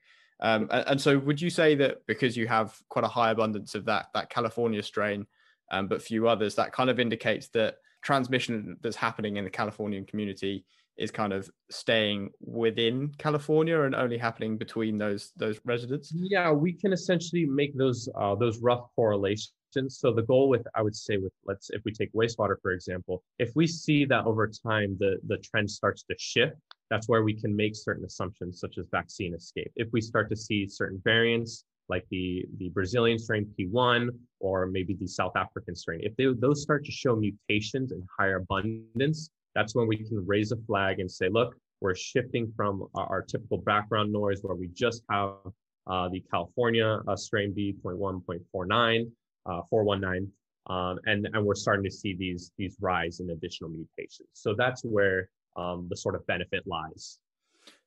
Um, 0.41 0.67
and, 0.69 0.87
and, 0.89 1.01
so, 1.01 1.17
would 1.17 1.39
you 1.39 1.49
say 1.49 1.73
that 1.75 2.05
because 2.07 2.35
you 2.35 2.49
have 2.49 2.81
quite 2.89 3.05
a 3.05 3.07
high 3.07 3.31
abundance 3.31 3.75
of 3.75 3.85
that 3.85 4.07
that 4.13 4.29
California 4.29 4.83
strain, 4.83 5.25
um, 5.71 5.87
but 5.87 6.01
few 6.01 6.27
others, 6.27 6.55
that 6.55 6.73
kind 6.73 6.89
of 6.89 6.99
indicates 6.99 7.47
that 7.53 7.77
transmission 8.01 8.75
that's 8.81 8.97
happening 8.97 9.37
in 9.37 9.45
the 9.45 9.49
Californian 9.49 10.03
community 10.03 10.65
is 10.97 11.11
kind 11.11 11.33
of 11.33 11.49
staying 11.69 12.29
within 12.41 13.11
California 13.17 13.81
and 13.81 13.95
only 13.95 14.17
happening 14.17 14.57
between 14.57 14.97
those 14.97 15.31
those 15.35 15.59
residents? 15.65 16.11
Yeah, 16.13 16.51
we 16.51 16.73
can 16.73 16.93
essentially 16.93 17.45
make 17.45 17.77
those 17.77 18.09
uh, 18.19 18.35
those 18.35 18.59
rough 18.59 18.87
correlations. 18.95 19.51
So 19.89 20.13
the 20.13 20.23
goal 20.23 20.49
with 20.49 20.65
I 20.75 20.81
would 20.81 20.95
say 20.95 21.17
with 21.17 21.33
let's 21.45 21.69
if 21.71 21.81
we 21.85 21.91
take 21.91 22.13
wastewater 22.13 22.55
for 22.61 22.71
example, 22.71 23.23
if 23.39 23.51
we 23.55 23.67
see 23.67 24.05
that 24.05 24.25
over 24.25 24.47
time 24.47 24.97
the 24.99 25.17
the 25.27 25.37
trend 25.37 25.69
starts 25.69 26.03
to 26.03 26.15
shift, 26.19 26.57
that's 26.89 27.07
where 27.07 27.23
we 27.23 27.33
can 27.33 27.55
make 27.55 27.75
certain 27.75 28.05
assumptions 28.05 28.59
such 28.59 28.77
as 28.77 28.85
vaccine 28.91 29.33
escape. 29.33 29.71
If 29.75 29.87
we 29.93 30.01
start 30.01 30.29
to 30.29 30.35
see 30.35 30.67
certain 30.67 31.01
variants 31.03 31.63
like 31.87 32.05
the 32.11 32.45
the 32.57 32.69
Brazilian 32.69 33.17
strain 33.17 33.47
P1 33.57 34.09
or 34.39 34.67
maybe 34.67 34.93
the 34.93 35.07
South 35.07 35.35
African 35.35 35.75
strain, 35.75 36.01
if 36.03 36.15
they, 36.17 36.25
those 36.37 36.61
start 36.61 36.85
to 36.85 36.91
show 36.91 37.15
mutations 37.15 37.91
in 37.91 38.05
higher 38.17 38.37
abundance, 38.37 39.29
that's 39.55 39.75
when 39.75 39.87
we 39.87 39.97
can 39.97 40.25
raise 40.25 40.51
a 40.51 40.57
flag 40.67 40.99
and 40.99 41.11
say, 41.11 41.29
look, 41.29 41.55
we're 41.81 41.95
shifting 41.95 42.51
from 42.55 42.87
our, 42.95 43.07
our 43.07 43.21
typical 43.21 43.57
background 43.57 44.11
noise 44.11 44.39
where 44.41 44.55
we 44.55 44.67
just 44.69 45.03
have 45.09 45.35
uh, 45.87 46.09
the 46.09 46.23
California 46.31 47.01
uh, 47.07 47.15
strain 47.15 47.53
B.1.49, 47.53 49.11
uh, 49.45 49.61
419, 49.69 50.31
um, 50.67 50.99
and, 51.05 51.27
and 51.33 51.45
we're 51.45 51.55
starting 51.55 51.83
to 51.83 51.91
see 51.91 52.15
these, 52.15 52.51
these 52.57 52.75
rise 52.79 53.19
in 53.19 53.31
additional 53.31 53.69
mutations. 53.71 54.29
So 54.33 54.53
that's 54.55 54.83
where 54.83 55.29
um, 55.57 55.87
the 55.89 55.97
sort 55.97 56.15
of 56.15 56.25
benefit 56.27 56.65
lies. 56.67 57.19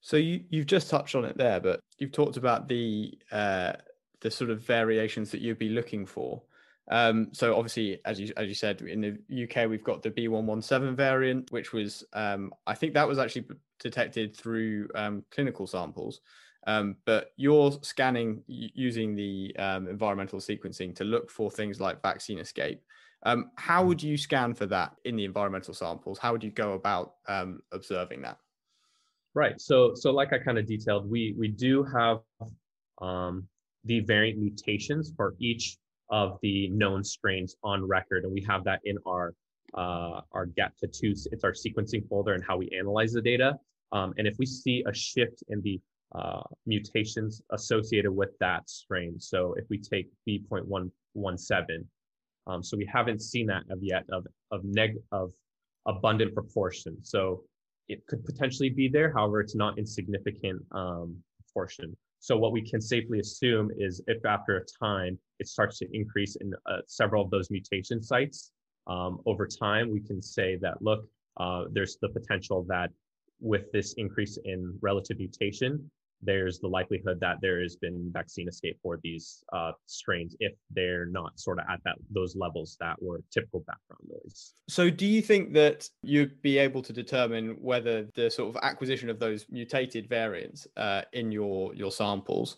So 0.00 0.16
you, 0.16 0.44
you've 0.50 0.66
just 0.66 0.90
touched 0.90 1.14
on 1.14 1.24
it 1.24 1.38
there, 1.38 1.60
but 1.60 1.80
you've 1.98 2.12
talked 2.12 2.36
about 2.36 2.68
the 2.68 3.16
uh, 3.32 3.72
the 4.20 4.30
sort 4.30 4.50
of 4.50 4.60
variations 4.62 5.30
that 5.30 5.40
you'd 5.40 5.58
be 5.58 5.68
looking 5.68 6.06
for. 6.06 6.42
Um, 6.90 7.28
so 7.32 7.56
obviously, 7.56 8.00
as 8.04 8.20
you 8.20 8.32
as 8.36 8.48
you 8.48 8.54
said, 8.54 8.82
in 8.82 9.00
the 9.00 9.44
UK 9.44 9.68
we've 9.68 9.84
got 9.84 10.02
the 10.02 10.10
B117 10.10 10.94
variant, 10.94 11.50
which 11.50 11.72
was 11.72 12.04
um, 12.12 12.52
I 12.66 12.74
think 12.74 12.94
that 12.94 13.08
was 13.08 13.18
actually 13.18 13.46
detected 13.80 14.36
through 14.36 14.88
um, 14.94 15.24
clinical 15.30 15.66
samples. 15.66 16.20
Um, 16.66 16.96
but 17.04 17.32
you're 17.36 17.72
scanning 17.82 18.42
using 18.46 19.14
the 19.14 19.54
um, 19.58 19.86
environmental 19.86 20.38
sequencing 20.38 20.94
to 20.96 21.04
look 21.04 21.30
for 21.30 21.50
things 21.50 21.78
like 21.78 22.00
vaccine 22.00 22.38
escape. 22.38 22.82
Um, 23.24 23.50
how 23.56 23.82
hmm. 23.82 23.88
would 23.88 24.02
you 24.02 24.16
scan 24.16 24.54
for 24.54 24.66
that 24.66 24.92
in 25.04 25.16
the 25.16 25.24
environmental 25.24 25.74
samples? 25.74 26.18
How 26.18 26.32
would 26.32 26.44
you 26.44 26.50
go 26.50 26.72
about 26.72 27.14
observing 27.72 28.22
that? 28.22 28.38
Right. 29.34 29.60
So 29.60 29.94
so 29.94 30.10
like 30.12 30.32
I 30.32 30.38
kind 30.38 30.58
of 30.58 30.66
detailed, 30.66 31.10
we 31.10 31.34
we 31.38 31.48
do 31.48 31.82
have 31.82 32.18
the 33.00 34.00
variant 34.00 34.38
mutations 34.38 35.12
for 35.16 35.34
each 35.38 35.76
of 36.10 36.38
the 36.42 36.68
known 36.70 37.02
strains 37.02 37.56
on 37.62 37.86
record, 37.86 38.24
and 38.24 38.32
we 38.32 38.42
have 38.42 38.64
that 38.64 38.80
in 38.84 38.96
our 39.06 39.34
uh, 39.74 40.20
our 40.32 40.46
GAT2, 40.46 41.26
it's 41.32 41.42
our 41.42 41.52
sequencing 41.52 42.08
folder 42.08 42.34
and 42.34 42.44
how 42.44 42.56
we 42.56 42.68
analyze 42.78 43.12
the 43.12 43.20
data. 43.20 43.58
Um, 43.90 44.14
and 44.18 44.26
if 44.26 44.36
we 44.38 44.46
see 44.46 44.84
a 44.86 44.94
shift 44.94 45.42
in 45.48 45.60
the 45.62 45.80
uh, 46.14 46.42
mutations 46.64 47.42
associated 47.50 48.12
with 48.12 48.30
that 48.38 48.68
strain, 48.68 49.18
so 49.18 49.54
if 49.54 49.64
we 49.70 49.78
take 49.78 50.08
B.117, 50.26 51.84
um, 52.46 52.62
so 52.62 52.76
we 52.76 52.86
haven't 52.86 53.20
seen 53.20 53.46
that 53.46 53.62
of 53.70 53.78
yet 53.82 54.04
of 54.10 54.26
of 54.50 54.64
neg 54.64 54.96
of 55.12 55.32
abundant 55.86 56.34
proportion. 56.34 56.96
So 57.02 57.42
it 57.88 58.06
could 58.06 58.24
potentially 58.24 58.70
be 58.70 58.88
there. 58.88 59.12
However, 59.12 59.40
it's 59.40 59.54
not 59.54 59.78
insignificant 59.78 60.62
um. 60.72 61.16
So 62.24 62.38
what 62.38 62.52
we 62.52 62.62
can 62.62 62.80
safely 62.80 63.20
assume 63.20 63.70
is 63.76 64.00
if 64.06 64.24
after 64.24 64.56
a 64.56 64.64
time 64.82 65.18
it 65.40 65.46
starts 65.46 65.78
to 65.80 65.86
increase 65.92 66.36
in 66.36 66.54
uh, 66.64 66.78
several 66.86 67.22
of 67.22 67.30
those 67.30 67.50
mutation 67.50 68.02
sites, 68.02 68.50
um, 68.86 69.18
over 69.26 69.46
time 69.46 69.90
we 69.90 70.00
can 70.00 70.22
say 70.22 70.56
that, 70.62 70.80
look, 70.80 71.06
uh, 71.36 71.64
there's 71.70 71.98
the 72.00 72.08
potential 72.08 72.64
that 72.66 72.88
with 73.40 73.70
this 73.72 73.92
increase 73.98 74.38
in 74.46 74.74
relative 74.80 75.18
mutation, 75.18 75.90
there's 76.22 76.58
the 76.58 76.68
likelihood 76.68 77.18
that 77.20 77.36
there 77.40 77.60
has 77.60 77.76
been 77.76 78.10
vaccine 78.12 78.48
escape 78.48 78.78
for 78.82 78.98
these 79.02 79.44
uh, 79.52 79.72
strains 79.86 80.36
if 80.40 80.52
they're 80.70 81.06
not 81.06 81.38
sort 81.38 81.58
of 81.58 81.66
at 81.70 81.80
that 81.84 81.96
those 82.10 82.34
levels 82.36 82.76
that 82.80 83.00
were 83.02 83.22
typical 83.30 83.60
background 83.60 84.02
noise. 84.08 84.54
So, 84.68 84.90
do 84.90 85.06
you 85.06 85.20
think 85.22 85.52
that 85.54 85.88
you'd 86.02 86.40
be 86.42 86.58
able 86.58 86.82
to 86.82 86.92
determine 86.92 87.56
whether 87.60 88.08
the 88.14 88.30
sort 88.30 88.54
of 88.54 88.62
acquisition 88.62 89.10
of 89.10 89.18
those 89.18 89.46
mutated 89.50 90.08
variants 90.08 90.66
uh, 90.76 91.02
in 91.12 91.30
your 91.30 91.74
your 91.74 91.90
samples 91.92 92.56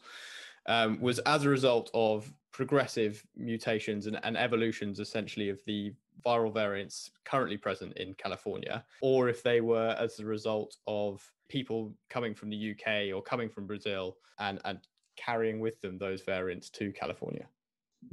um, 0.66 1.00
was 1.00 1.18
as 1.20 1.44
a 1.44 1.48
result 1.48 1.90
of 1.94 2.32
progressive 2.52 3.22
mutations 3.36 4.06
and, 4.06 4.18
and 4.22 4.36
evolutions, 4.36 4.98
essentially, 4.98 5.50
of 5.50 5.60
the 5.66 5.92
viral 6.24 6.52
variants 6.52 7.10
currently 7.24 7.56
present 7.56 7.92
in 7.98 8.14
California, 8.14 8.84
or 9.02 9.28
if 9.28 9.42
they 9.42 9.60
were 9.60 9.94
as 9.98 10.18
a 10.18 10.24
result 10.24 10.76
of 10.86 11.22
people 11.48 11.94
coming 12.10 12.34
from 12.34 12.50
the 12.50 12.72
UK 12.72 13.14
or 13.14 13.22
coming 13.22 13.48
from 13.48 13.66
Brazil 13.66 14.16
and 14.38 14.60
and 14.64 14.78
carrying 15.16 15.60
with 15.60 15.80
them 15.80 15.98
those 15.98 16.22
variants 16.22 16.70
to 16.70 16.92
California? 16.92 17.46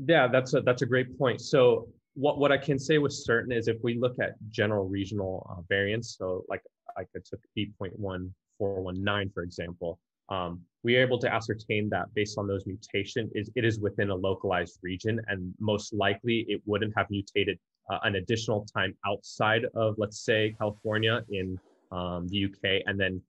Yeah, 0.06 0.28
that's 0.28 0.54
a 0.54 0.62
that's 0.62 0.82
a 0.82 0.86
great 0.86 1.18
point. 1.18 1.42
So 1.42 1.88
what 2.16 2.40
what 2.40 2.52
I 2.52 2.58
can 2.58 2.80
say 2.80 2.98
with 2.98 3.14
certain 3.14 3.52
is 3.52 3.68
if 3.68 3.78
we 3.84 4.00
look 4.00 4.16
at 4.20 4.36
general 4.50 4.88
regional 4.88 5.48
uh, 5.50 5.62
variants, 5.68 6.18
so 6.18 6.44
like 6.50 6.62
I 6.98 7.04
took 7.26 7.40
B.1419 7.56 9.34
for 9.34 9.44
example, 9.44 10.00
um, 10.30 10.62
we 10.84 10.96
are 10.98 11.02
able 11.02 11.20
to 11.20 11.34
ascertain 11.34 11.90
that 11.90 12.14
based 12.14 12.38
on 12.38 12.48
those 12.48 12.66
mutation 12.66 13.30
is 13.34 13.50
it 13.56 13.66
is 13.66 13.80
within 13.80 14.10
a 14.10 14.16
localized 14.16 14.80
region 14.82 15.20
and 15.28 15.54
most 15.60 15.94
likely 15.94 16.46
it 16.48 16.62
wouldn't 16.66 16.94
have 16.96 17.08
mutated 17.10 17.60
uh, 17.92 18.00
an 18.04 18.16
additional 18.16 18.66
time 18.74 18.96
outside 19.06 19.66
of 19.76 19.96
let's 19.98 20.24
say 20.24 20.56
California 20.58 21.22
in 21.30 21.60
um, 21.94 22.28
the 22.28 22.46
UK, 22.46 22.82
and 22.86 23.00
then 23.00 23.22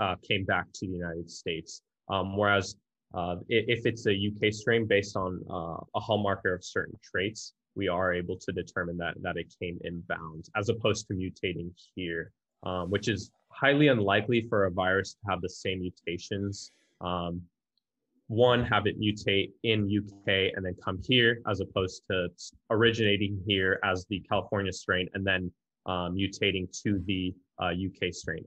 uh, 0.00 0.16
came 0.28 0.44
back 0.44 0.66
to 0.74 0.86
the 0.86 0.92
United 0.92 1.30
States. 1.30 1.82
Um, 2.08 2.36
whereas 2.36 2.76
uh, 3.14 3.36
if 3.48 3.86
it's 3.86 4.06
a 4.06 4.12
UK 4.12 4.52
strain 4.52 4.86
based 4.86 5.16
on 5.16 5.40
uh, 5.50 5.78
a 5.94 6.00
hallmarker 6.00 6.54
of 6.54 6.64
certain 6.64 6.98
traits, 7.02 7.54
we 7.76 7.88
are 7.88 8.12
able 8.12 8.36
to 8.36 8.52
determine 8.52 8.96
that 8.98 9.14
that 9.22 9.36
it 9.36 9.52
came 9.60 9.78
inbound 9.84 10.48
as 10.56 10.68
opposed 10.68 11.08
to 11.08 11.14
mutating 11.14 11.70
here, 11.94 12.32
um, 12.64 12.90
which 12.90 13.08
is 13.08 13.30
highly 13.50 13.88
unlikely 13.88 14.46
for 14.48 14.66
a 14.66 14.70
virus 14.70 15.14
to 15.14 15.30
have 15.30 15.40
the 15.40 15.48
same 15.48 15.80
mutations. 15.80 16.70
Um, 17.00 17.42
one, 18.28 18.64
have 18.64 18.86
it 18.86 18.98
mutate 18.98 19.52
in 19.64 19.84
UK 19.84 20.52
and 20.56 20.64
then 20.64 20.74
come 20.82 20.98
here, 21.06 21.40
as 21.46 21.60
opposed 21.60 22.02
to 22.10 22.28
originating 22.70 23.40
here 23.46 23.78
as 23.84 24.06
the 24.08 24.20
California 24.20 24.72
strain 24.72 25.08
and 25.14 25.26
then 25.26 25.52
uh, 25.86 26.08
mutating 26.08 26.66
to 26.82 27.02
the 27.06 27.34
uh, 27.60 27.66
UK 27.66 28.12
strain. 28.12 28.44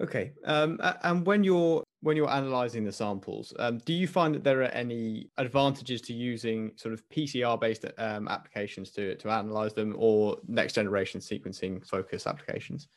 Okay, 0.00 0.32
um, 0.44 0.78
and 1.04 1.26
when 1.26 1.42
you're 1.42 1.82
when 2.02 2.16
you're 2.16 2.28
analysing 2.28 2.84
the 2.84 2.92
samples, 2.92 3.54
um, 3.58 3.78
do 3.78 3.94
you 3.94 4.06
find 4.06 4.34
that 4.34 4.44
there 4.44 4.60
are 4.60 4.74
any 4.74 5.30
advantages 5.38 6.02
to 6.02 6.12
using 6.12 6.70
sort 6.76 6.92
of 6.92 7.02
PCR-based 7.08 7.86
um, 7.96 8.28
applications 8.28 8.90
to 8.92 9.14
to 9.16 9.28
analyse 9.28 9.72
them, 9.72 9.94
or 9.98 10.36
next 10.48 10.74
generation 10.74 11.20
sequencing 11.20 11.86
focus 11.88 12.26
applications? 12.26 12.88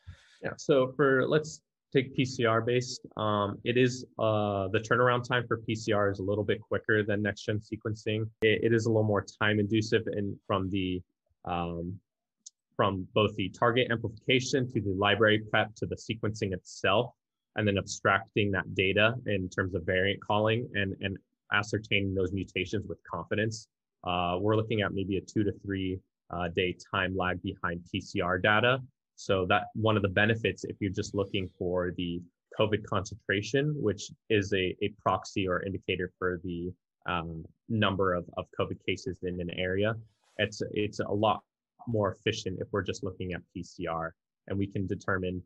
Yeah. 0.43 0.51
So 0.57 0.91
for 0.97 1.25
let's 1.25 1.61
take 1.93 2.15
PCR 2.17 2.65
based, 2.65 3.07
um, 3.15 3.57
it 3.63 3.77
is 3.77 4.05
uh, 4.19 4.67
the 4.67 4.79
turnaround 4.79 5.27
time 5.27 5.45
for 5.47 5.61
PCR 5.67 6.11
is 6.11 6.19
a 6.19 6.23
little 6.23 6.43
bit 6.43 6.61
quicker 6.61 7.01
than 7.03 7.21
next 7.21 7.43
gen 7.45 7.59
sequencing. 7.59 8.27
It, 8.41 8.59
it 8.63 8.73
is 8.73 8.85
a 8.85 8.89
little 8.89 9.03
more 9.03 9.25
time 9.41 9.59
inducive 9.59 10.05
and 10.07 10.37
from 10.45 10.69
the 10.69 11.01
um, 11.45 11.97
from 12.79 13.05
both 13.13 13.35
the 13.35 13.49
target 13.49 13.91
amplification 13.91 14.65
to 14.71 14.79
the 14.79 14.95
library 14.97 15.41
prep 15.51 15.75
to 15.75 15.85
the 15.85 15.97
sequencing 15.97 16.53
itself, 16.53 17.11
and 17.57 17.67
then 17.67 17.77
abstracting 17.77 18.51
that 18.51 18.73
data 18.73 19.15
in 19.25 19.49
terms 19.49 19.75
of 19.75 19.85
variant 19.85 20.17
calling 20.25 20.65
and 20.75 20.95
and 21.01 21.17
ascertaining 21.51 22.15
those 22.15 22.31
mutations 22.31 22.85
with 22.87 22.97
confidence. 23.03 23.67
Uh, 24.07 24.37
we're 24.39 24.55
looking 24.55 24.79
at 24.79 24.93
maybe 24.93 25.17
a 25.17 25.21
two 25.21 25.43
to 25.43 25.51
three 25.61 25.99
uh, 26.33 26.47
day 26.55 26.73
time 26.89 27.17
lag 27.17 27.41
behind 27.41 27.81
PCR 27.93 28.41
data 28.41 28.79
so 29.17 29.45
that 29.49 29.63
one 29.73 29.97
of 29.97 30.01
the 30.01 30.13
benefits, 30.23 30.63
if 30.63 30.77
you're 30.79 30.99
just 31.01 31.13
looking 31.13 31.49
for 31.59 31.91
the 31.97 32.21
COVID 32.57 32.85
concentration, 32.85 33.75
which 33.77 34.09
is 34.29 34.53
a, 34.53 34.73
a 34.81 34.93
proxy 35.03 35.45
or 35.49 35.65
indicator 35.65 36.13
for 36.17 36.39
the 36.45 36.71
um, 37.09 37.43
number 37.67 38.13
of, 38.13 38.23
of 38.37 38.45
COVID 38.57 38.77
cases 38.87 39.19
in 39.23 39.41
an 39.41 39.49
area, 39.57 39.95
it's 40.37 40.61
it's 40.71 41.01
a 41.01 41.11
lot 41.11 41.41
more 41.87 42.15
efficient 42.15 42.59
if 42.59 42.67
we're 42.71 42.83
just 42.83 43.03
looking 43.03 43.33
at 43.33 43.41
PCR 43.55 44.11
and 44.47 44.57
we 44.57 44.67
can 44.67 44.87
determine 44.87 45.41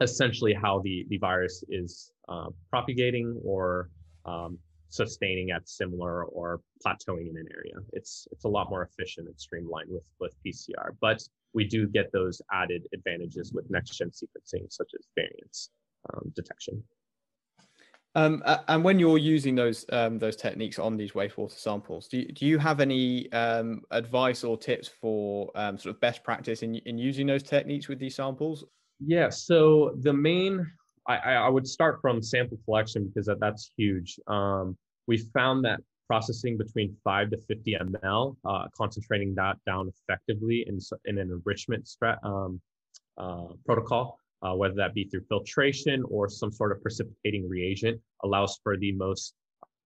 essentially 0.00 0.52
how 0.52 0.80
the, 0.80 1.06
the 1.08 1.18
virus 1.18 1.64
is 1.68 2.12
uh, 2.28 2.48
propagating 2.70 3.40
or 3.44 3.90
um, 4.26 4.58
sustaining 4.88 5.50
at 5.50 5.68
similar 5.68 6.24
or 6.24 6.60
plateauing 6.84 7.30
in 7.30 7.36
an 7.36 7.46
area. 7.54 7.74
It's 7.92 8.28
it's 8.30 8.44
a 8.44 8.48
lot 8.48 8.68
more 8.68 8.82
efficient 8.82 9.26
and 9.26 9.40
streamlined 9.40 9.90
with 9.90 10.04
with 10.20 10.34
PCR. 10.44 10.90
But 11.00 11.22
we 11.54 11.64
do 11.64 11.86
get 11.88 12.12
those 12.12 12.40
added 12.52 12.86
advantages 12.94 13.52
with 13.52 13.70
next 13.70 13.96
gen 13.96 14.10
sequencing, 14.10 14.70
such 14.70 14.90
as 14.98 15.06
variants 15.16 15.70
um, 16.12 16.32
detection. 16.36 16.82
Um, 18.14 18.42
and 18.68 18.84
when 18.84 18.98
you're 18.98 19.16
using 19.16 19.54
those 19.54 19.86
um, 19.90 20.18
those 20.18 20.36
techniques 20.36 20.78
on 20.78 20.96
these 20.96 21.12
wastewater 21.12 21.58
samples, 21.58 22.08
do 22.08 22.18
you, 22.18 22.26
do 22.32 22.44
you 22.44 22.58
have 22.58 22.80
any 22.80 23.32
um, 23.32 23.82
advice 23.90 24.44
or 24.44 24.58
tips 24.58 24.88
for 24.88 25.50
um, 25.54 25.78
sort 25.78 25.94
of 25.94 26.00
best 26.00 26.22
practice 26.22 26.62
in, 26.62 26.74
in 26.74 26.98
using 26.98 27.26
those 27.26 27.42
techniques 27.42 27.88
with 27.88 27.98
these 27.98 28.14
samples? 28.14 28.64
Yeah, 29.00 29.30
so 29.30 29.96
the 30.00 30.12
main 30.12 30.70
I, 31.08 31.16
I 31.16 31.48
would 31.48 31.66
start 31.66 32.00
from 32.00 32.22
sample 32.22 32.58
collection 32.64 33.08
because 33.08 33.26
that, 33.26 33.40
that's 33.40 33.72
huge. 33.76 34.18
Um, 34.26 34.76
we 35.06 35.18
found 35.18 35.64
that 35.64 35.80
processing 36.06 36.56
between 36.56 36.96
5 37.02 37.30
to 37.30 37.38
50 37.38 37.76
ml, 37.80 38.36
uh, 38.44 38.66
concentrating 38.76 39.34
that 39.34 39.56
down 39.66 39.88
effectively 39.88 40.64
in, 40.68 40.78
in 41.06 41.18
an 41.18 41.30
enrichment 41.30 41.86
strat, 41.86 42.18
um, 42.22 42.60
uh, 43.18 43.48
protocol, 43.66 44.18
uh, 44.42 44.54
whether 44.54 44.74
that 44.74 44.94
be 44.94 45.04
through 45.04 45.22
filtration 45.28 46.02
or 46.08 46.28
some 46.28 46.52
sort 46.52 46.72
of 46.72 46.82
precipitating 46.82 47.48
reagent, 47.48 48.00
allows 48.24 48.58
for 48.62 48.76
the 48.76 48.92
most 48.92 49.34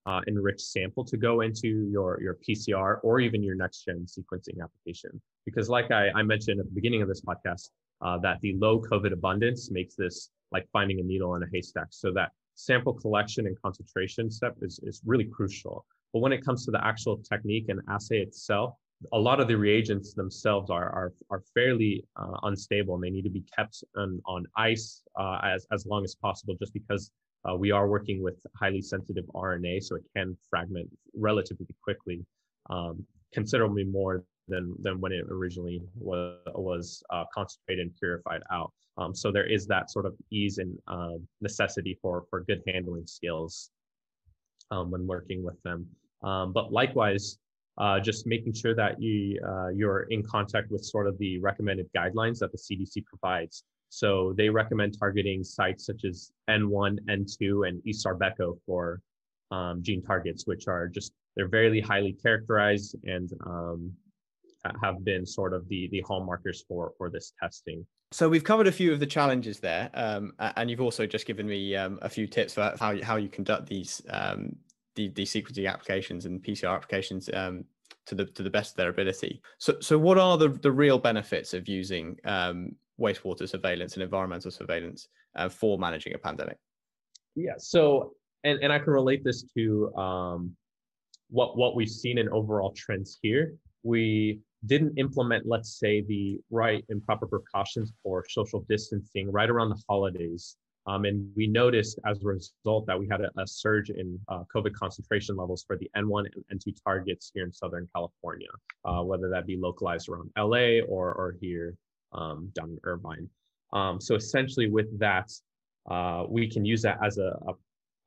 uh, 0.07 0.21
enriched 0.27 0.61
sample 0.61 1.03
to 1.03 1.17
go 1.17 1.41
into 1.41 1.89
your, 1.91 2.19
your 2.21 2.37
PCR 2.47 2.99
or 3.03 3.19
even 3.19 3.43
your 3.43 3.55
next 3.55 3.83
gen 3.85 4.05
sequencing 4.05 4.61
application. 4.63 5.21
Because, 5.45 5.69
like 5.69 5.91
I, 5.91 6.09
I 6.15 6.23
mentioned 6.23 6.59
at 6.59 6.65
the 6.65 6.71
beginning 6.73 7.01
of 7.01 7.07
this 7.07 7.21
podcast, 7.21 7.69
uh, 8.01 8.17
that 8.19 8.39
the 8.41 8.55
low 8.57 8.81
COVID 8.81 9.11
abundance 9.11 9.69
makes 9.71 9.95
this 9.95 10.29
like 10.51 10.67
finding 10.71 10.99
a 10.99 11.03
needle 11.03 11.35
in 11.35 11.43
a 11.43 11.47
haystack. 11.51 11.87
So, 11.89 12.11
that 12.13 12.31
sample 12.55 12.93
collection 12.93 13.47
and 13.47 13.61
concentration 13.61 14.31
step 14.31 14.55
is, 14.61 14.79
is 14.83 15.01
really 15.05 15.25
crucial. 15.25 15.85
But 16.13 16.19
when 16.19 16.31
it 16.31 16.43
comes 16.43 16.65
to 16.65 16.71
the 16.71 16.83
actual 16.83 17.17
technique 17.17 17.65
and 17.67 17.81
assay 17.89 18.19
itself, 18.19 18.75
a 19.13 19.19
lot 19.19 19.39
of 19.39 19.47
the 19.47 19.55
reagents 19.55 20.13
themselves 20.13 20.69
are 20.69 20.89
are, 20.89 21.13
are 21.29 21.43
fairly 21.53 22.03
uh, 22.15 22.37
unstable 22.43 22.95
and 22.95 23.03
they 23.03 23.09
need 23.09 23.23
to 23.23 23.29
be 23.29 23.43
kept 23.55 23.83
on, 23.95 24.19
on 24.25 24.45
ice 24.55 25.03
uh, 25.19 25.39
as, 25.43 25.67
as 25.71 25.85
long 25.85 26.03
as 26.03 26.15
possible 26.15 26.55
just 26.59 26.73
because 26.73 27.11
uh, 27.47 27.55
we 27.55 27.71
are 27.71 27.87
working 27.87 28.21
with 28.21 28.35
highly 28.55 28.81
sensitive 28.81 29.25
RNA, 29.33 29.83
so 29.83 29.95
it 29.95 30.03
can 30.15 30.35
fragment 30.49 30.89
relatively 31.15 31.67
quickly, 31.81 32.25
um, 32.69 33.05
considerably 33.33 33.83
more 33.83 34.23
than, 34.47 34.73
than 34.81 34.99
when 34.99 35.11
it 35.11 35.25
originally 35.29 35.81
was, 35.95 36.39
was 36.55 37.03
uh, 37.09 37.23
concentrated 37.33 37.87
and 37.87 37.95
purified 37.99 38.41
out. 38.51 38.71
Um, 38.97 39.13
so 39.13 39.31
there 39.31 39.49
is 39.49 39.67
that 39.67 39.91
sort 39.91 40.05
of 40.05 40.15
ease 40.31 40.57
and 40.57 40.77
uh, 40.87 41.17
necessity 41.41 41.97
for, 42.01 42.25
for 42.29 42.43
good 42.43 42.63
handling 42.67 43.05
skills 43.05 43.69
um, 44.71 44.91
when 44.91 45.05
working 45.05 45.43
with 45.43 45.61
them. 45.63 45.85
Um, 46.23 46.51
but 46.51 46.71
likewise, 46.71 47.37
uh, 47.77 47.99
just 47.99 48.25
making 48.25 48.53
sure 48.53 48.75
that 48.75 49.01
you 49.01 49.39
uh, 49.47 49.69
you're 49.69 50.03
in 50.09 50.23
contact 50.23 50.71
with 50.71 50.83
sort 50.83 51.07
of 51.07 51.17
the 51.19 51.39
recommended 51.39 51.87
guidelines 51.95 52.39
that 52.39 52.51
the 52.51 52.57
CDC 52.57 53.05
provides. 53.05 53.63
So 53.89 54.33
they 54.37 54.49
recommend 54.49 54.97
targeting 54.99 55.43
sites 55.43 55.85
such 55.85 56.03
as 56.03 56.31
N1, 56.49 56.99
N2, 57.09 57.67
and 57.67 57.81
East 57.87 58.05
Sarbeco 58.05 58.57
for 58.65 58.99
um, 59.51 59.81
gene 59.81 60.03
targets, 60.03 60.45
which 60.45 60.67
are 60.67 60.87
just 60.87 61.13
they're 61.35 61.47
very 61.47 61.79
highly 61.79 62.13
characterized 62.13 62.95
and 63.03 63.31
um, 63.45 63.93
have 64.81 65.03
been 65.05 65.25
sort 65.25 65.53
of 65.53 65.67
the 65.69 65.87
the 65.91 66.03
hallmarkers 66.03 66.65
for 66.67 66.93
for 66.97 67.09
this 67.09 67.33
testing. 67.41 67.85
So 68.11 68.29
we've 68.29 68.43
covered 68.43 68.67
a 68.67 68.71
few 68.71 68.93
of 68.93 68.99
the 68.99 69.05
challenges 69.05 69.59
there, 69.59 69.89
um, 69.93 70.33
and 70.39 70.69
you've 70.69 70.81
also 70.81 71.05
just 71.05 71.25
given 71.25 71.45
me 71.45 71.75
um, 71.75 71.99
a 72.01 72.09
few 72.09 72.25
tips 72.25 72.53
for 72.53 72.73
how 72.79 72.91
you, 72.91 73.03
how 73.03 73.17
you 73.17 73.27
conduct 73.27 73.67
these 73.67 74.01
um, 74.09 74.55
the, 74.97 75.09
the 75.09 75.23
sequencing 75.23 75.69
applications 75.71 76.25
and 76.25 76.43
PCR 76.43 76.75
applications 76.75 77.29
um, 77.33 77.63
to 78.07 78.15
the 78.15 78.25
to 78.25 78.43
the 78.43 78.49
best 78.49 78.71
of 78.71 78.77
their 78.77 78.89
ability. 78.89 79.41
So 79.59 79.77
so 79.79 79.97
what 79.97 80.17
are 80.17 80.37
the 80.37 80.49
the 80.49 80.71
real 80.71 80.99
benefits 80.99 81.53
of 81.53 81.69
using 81.69 82.17
um, 82.25 82.75
wastewater 82.99 83.47
surveillance 83.47 83.93
and 83.93 84.03
environmental 84.03 84.51
surveillance 84.51 85.07
uh, 85.35 85.47
for 85.47 85.77
managing 85.77 86.13
a 86.15 86.17
pandemic? 86.17 86.57
Yeah. 87.35 87.53
So 87.57 88.13
and 88.43 88.59
and 88.61 88.73
I 88.73 88.79
can 88.79 88.91
relate 88.91 89.23
this 89.23 89.43
to 89.55 89.95
um, 89.95 90.55
what 91.29 91.57
what 91.57 91.75
we've 91.75 91.89
seen 91.89 92.17
in 92.17 92.27
overall 92.29 92.73
trends 92.73 93.19
here. 93.21 93.53
We 93.83 94.41
didn't 94.65 94.97
implement, 94.97 95.45
let's 95.45 95.79
say, 95.79 96.01
the 96.01 96.39
right 96.49 96.83
and 96.89 97.05
proper 97.05 97.27
precautions 97.27 97.93
for 98.01 98.25
social 98.27 98.65
distancing 98.67 99.31
right 99.31 99.49
around 99.49 99.69
the 99.69 99.81
holidays. 99.87 100.57
Um, 100.87 101.03
and 101.03 101.29
we 101.35 101.47
noticed 101.47 101.99
as 102.05 102.23
a 102.23 102.25
result 102.25 102.85
that 102.87 102.97
we 102.97 103.07
had 103.07 103.21
a, 103.21 103.29
a 103.37 103.45
surge 103.45 103.89
in 103.89 104.17
uh, 104.29 104.43
COVID 104.53 104.73
concentration 104.73 105.35
levels 105.35 105.63
for 105.67 105.77
the 105.77 105.89
N1 105.97 106.25
and 106.49 106.59
N2 106.59 106.73
targets 106.83 107.31
here 107.33 107.43
in 107.43 107.51
Southern 107.51 107.87
California, 107.93 108.47
uh, 108.85 109.03
whether 109.03 109.29
that 109.29 109.45
be 109.45 109.57
localized 109.57 110.07
around 110.07 110.31
LA 110.37 110.79
or, 110.87 111.13
or 111.13 111.35
here 111.41 111.75
um, 112.13 112.49
down 112.55 112.69
in 112.69 112.79
Irvine. 112.83 113.29
Um, 113.73 113.99
so 113.99 114.15
essentially 114.15 114.69
with 114.69 114.97
that, 114.97 115.29
uh, 115.91 116.23
we 116.27 116.49
can 116.49 116.63
use 116.63 116.81
that 116.83 116.99
as 117.03 117.17
a, 117.17 117.37
a, 117.47 117.53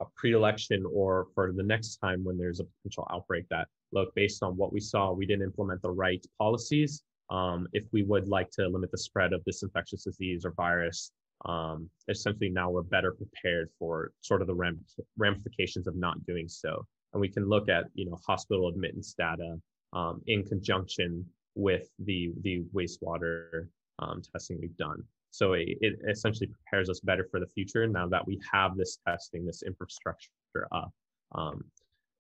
a 0.01 0.07
pre-election 0.17 0.85
or 0.91 1.29
for 1.35 1.53
the 1.53 1.63
next 1.63 1.97
time 1.97 2.25
when 2.25 2.39
there's 2.39 2.61
a 2.61 2.65
potential 2.65 3.07
outbreak 3.13 3.47
that 3.51 3.69
look, 3.93 4.15
based 4.15 4.43
on 4.43 4.57
what 4.57 4.73
we 4.73 4.81
saw, 4.81 5.13
we 5.13 5.27
didn't 5.27 5.43
implement 5.43 5.83
the 5.83 5.91
right 5.91 6.25
policies. 6.39 7.03
Um, 7.29 7.69
if 7.73 7.85
we 7.93 8.03
would 8.03 8.29
like 8.29 8.51
to 8.53 8.69
limit 8.69 8.91
the 8.91 8.99
spread 8.99 9.33
of 9.33 9.43
this 9.45 9.63
infectious 9.63 10.05
disease 10.05 10.45
or 10.45 10.53
virus, 10.53 11.13
um, 11.47 11.89
essentially 12.09 12.51
now 12.51 12.71
we're 12.71 12.83
better 12.83 13.13
prepared 13.13 13.71
for 13.79 14.13
sort 14.21 14.43
of 14.43 14.47
the 14.47 14.75
ramifications 15.17 15.87
of 15.87 15.97
not 15.97 16.25
doing 16.27 16.49
so. 16.49 16.87
And 17.13 17.21
we 17.21 17.29
can 17.29 17.49
look 17.49 17.69
at, 17.69 17.85
you 17.95 18.07
know, 18.09 18.19
hospital 18.27 18.69
admittance 18.69 19.15
data 19.15 19.57
um, 19.93 20.23
in 20.27 20.45
conjunction 20.45 21.25
with 21.55 21.89
the, 22.05 22.33
the 22.43 22.63
wastewater 22.75 23.67
um, 23.99 24.23
testing 24.33 24.59
we've 24.61 24.77
done. 24.77 25.03
So 25.31 25.55
it, 25.55 25.69
it, 25.81 25.99
essentially 26.09 26.49
prepares 26.49 26.91
us 26.91 27.01
better 27.01 27.27
for 27.31 27.41
the 27.41 27.47
future 27.47 27.87
now 27.87 28.09
that 28.09 28.27
we 28.27 28.41
have 28.53 28.77
this 28.77 28.99
testing, 29.07 29.47
this 29.47 29.63
infrastructure 29.63 30.31
up. 30.73 30.93
Um, 31.33 31.65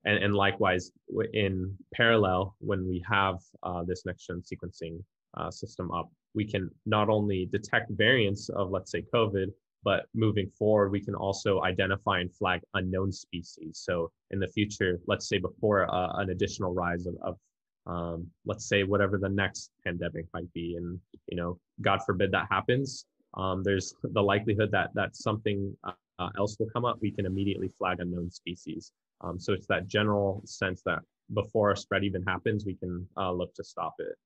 and, 0.04 0.22
and 0.22 0.34
likewise, 0.34 0.92
in 1.32 1.76
parallel, 1.94 2.54
when 2.60 2.86
we 2.88 3.04
have 3.10 3.38
uh, 3.62 3.82
this 3.84 4.06
next 4.06 4.26
gen 4.26 4.42
sequencing 4.42 5.02
uh, 5.36 5.50
system 5.50 5.90
up, 5.90 6.10
we 6.34 6.44
can 6.44 6.70
not 6.86 7.08
only 7.08 7.46
detect 7.46 7.90
variants 7.90 8.48
of, 8.50 8.70
let's 8.70 8.90
say, 8.90 9.04
COVID, 9.12 9.46
but 9.82 10.06
moving 10.14 10.48
forward, 10.50 10.90
we 10.90 11.00
can 11.00 11.14
also 11.14 11.62
identify 11.62 12.20
and 12.20 12.32
flag 12.34 12.60
unknown 12.74 13.12
species. 13.12 13.80
So 13.82 14.10
in 14.30 14.38
the 14.38 14.46
future, 14.48 15.00
let's 15.06 15.28
say 15.28 15.38
before 15.38 15.92
uh, 15.92 16.20
an 16.20 16.30
additional 16.30 16.74
rise 16.74 17.06
of, 17.06 17.16
of 17.22 17.36
um, 17.86 18.26
let's 18.44 18.66
say 18.68 18.84
whatever 18.84 19.16
the 19.18 19.28
next 19.28 19.70
pandemic 19.84 20.26
might 20.34 20.52
be, 20.52 20.76
and 20.76 21.00
you 21.28 21.36
know, 21.36 21.58
God 21.80 22.00
forbid 22.04 22.30
that 22.32 22.46
happens, 22.50 23.06
um, 23.34 23.62
there's 23.62 23.94
the 24.02 24.22
likelihood 24.22 24.70
that 24.72 24.90
that 24.94 25.16
something 25.16 25.74
uh, 25.84 26.28
else 26.36 26.56
will 26.58 26.68
come 26.72 26.84
up. 26.84 26.98
We 27.00 27.10
can 27.10 27.24
immediately 27.24 27.68
flag 27.68 28.00
unknown 28.00 28.30
species. 28.30 28.92
Um, 29.22 29.38
so 29.38 29.52
it's 29.52 29.66
that 29.68 29.88
general 29.88 30.42
sense 30.44 30.82
that 30.84 31.00
before 31.32 31.70
a 31.70 31.76
spread 31.76 32.04
even 32.04 32.22
happens, 32.22 32.64
we 32.66 32.74
can 32.74 33.06
uh, 33.16 33.32
look 33.32 33.54
to 33.54 33.64
stop 33.64 33.94
it. 33.98 34.16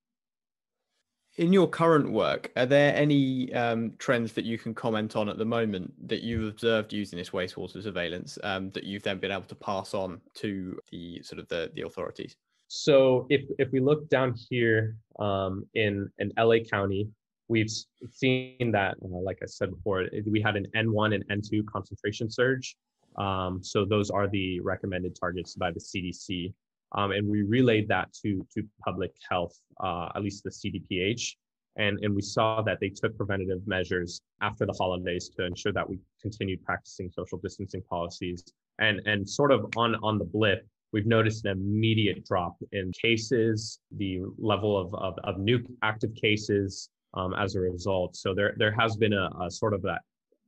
In 1.37 1.53
your 1.53 1.69
current 1.69 2.13
work, 2.13 2.53
are 2.55 2.67
there 2.67 2.95
any 2.95 3.53
um, 3.55 3.95
trends 3.99 4.33
that 4.35 4.45
you 4.45 4.57
can 4.57 4.73
comment 4.73 5.17
on 5.17 5.29
at 5.29 5.37
the 5.37 5.45
moment 5.45 5.93
that 6.09 6.23
you've 6.23 6.49
observed 6.49 6.93
using 6.93 7.19
this 7.19 7.31
wastewater 7.31 7.83
surveillance 7.83 8.39
um, 8.45 8.71
that 8.71 8.85
you've 8.85 9.03
then 9.03 9.19
been 9.19 9.33
able 9.33 9.43
to 9.43 9.55
pass 9.57 9.95
on 9.95 10.21
to 10.35 10.79
the 10.93 11.21
sort 11.23 11.41
of 11.41 11.49
the, 11.49 11.73
the 11.75 11.83
authorities? 11.83 12.37
So 12.69 13.27
if 13.31 13.43
if 13.59 13.71
we 13.73 13.81
look 13.81 14.09
down 14.09 14.35
here 14.49 14.97
um, 15.19 15.67
in 15.75 16.09
in 16.19 16.33
LA 16.39 16.59
County, 16.71 17.09
we've 17.49 17.71
seen 18.11 18.71
that, 18.73 18.95
uh, 19.03 19.09
like 19.09 19.39
I 19.43 19.47
said 19.47 19.71
before, 19.71 20.07
we 20.27 20.41
had 20.41 20.57
an 20.57 20.67
N1 20.77 21.15
and 21.15 21.29
N2 21.29 21.67
concentration 21.67 22.31
surge. 22.31 22.77
Um, 23.17 23.63
so 23.63 23.85
those 23.85 24.11
are 24.11 24.29
the 24.29 24.61
recommended 24.61 25.17
targets 25.19 25.55
by 25.55 25.71
the 25.71 25.81
CDC. 25.81 26.53
Um, 26.95 27.11
and 27.11 27.29
we 27.29 27.43
relayed 27.43 27.89
that 27.89 28.13
to, 28.23 28.47
to 28.55 28.63
public 28.85 29.13
health, 29.29 29.59
uh, 29.83 30.11
at 30.15 30.23
least 30.23 30.45
the 30.45 30.51
CDPH. 30.51 31.35
And, 31.77 31.99
and 32.03 32.15
we 32.15 32.23
saw 32.23 32.63
that 32.63 32.79
they 32.81 32.89
took 32.89 33.17
preventative 33.17 33.67
measures 33.67 34.21
after 34.41 34.65
the 34.65 34.75
holidays 34.79 35.29
to 35.37 35.45
ensure 35.45 35.73
that 35.73 35.89
we 35.89 35.99
continued 36.23 36.65
practicing 36.65 37.11
social 37.11 37.39
distancing 37.39 37.83
policies. 37.91 38.45
And, 38.79 39.01
and 39.07 39.29
sort 39.29 39.51
of 39.51 39.67
on, 39.77 39.97
on 39.97 40.19
the 40.19 40.25
blip, 40.25 40.67
we've 40.93 41.07
noticed 41.07 41.45
an 41.47 41.53
immediate 41.53 42.25
drop 42.25 42.57
in 42.71 42.93
cases, 42.93 43.81
the 43.97 44.21
level 44.39 44.79
of, 44.79 44.95
of, 44.95 45.19
of 45.25 45.41
new 45.41 45.61
active 45.83 46.15
cases 46.15 46.91
um, 47.15 47.35
as 47.35 47.57
a 47.57 47.61
result. 47.61 48.15
So 48.15 48.35
there, 48.35 48.55
there 48.57 48.75
has 48.79 48.97
been 48.97 49.13
a, 49.13 49.29
a 49.41 49.51
sort 49.51 49.75
of 49.75 49.83
that, 49.83 50.03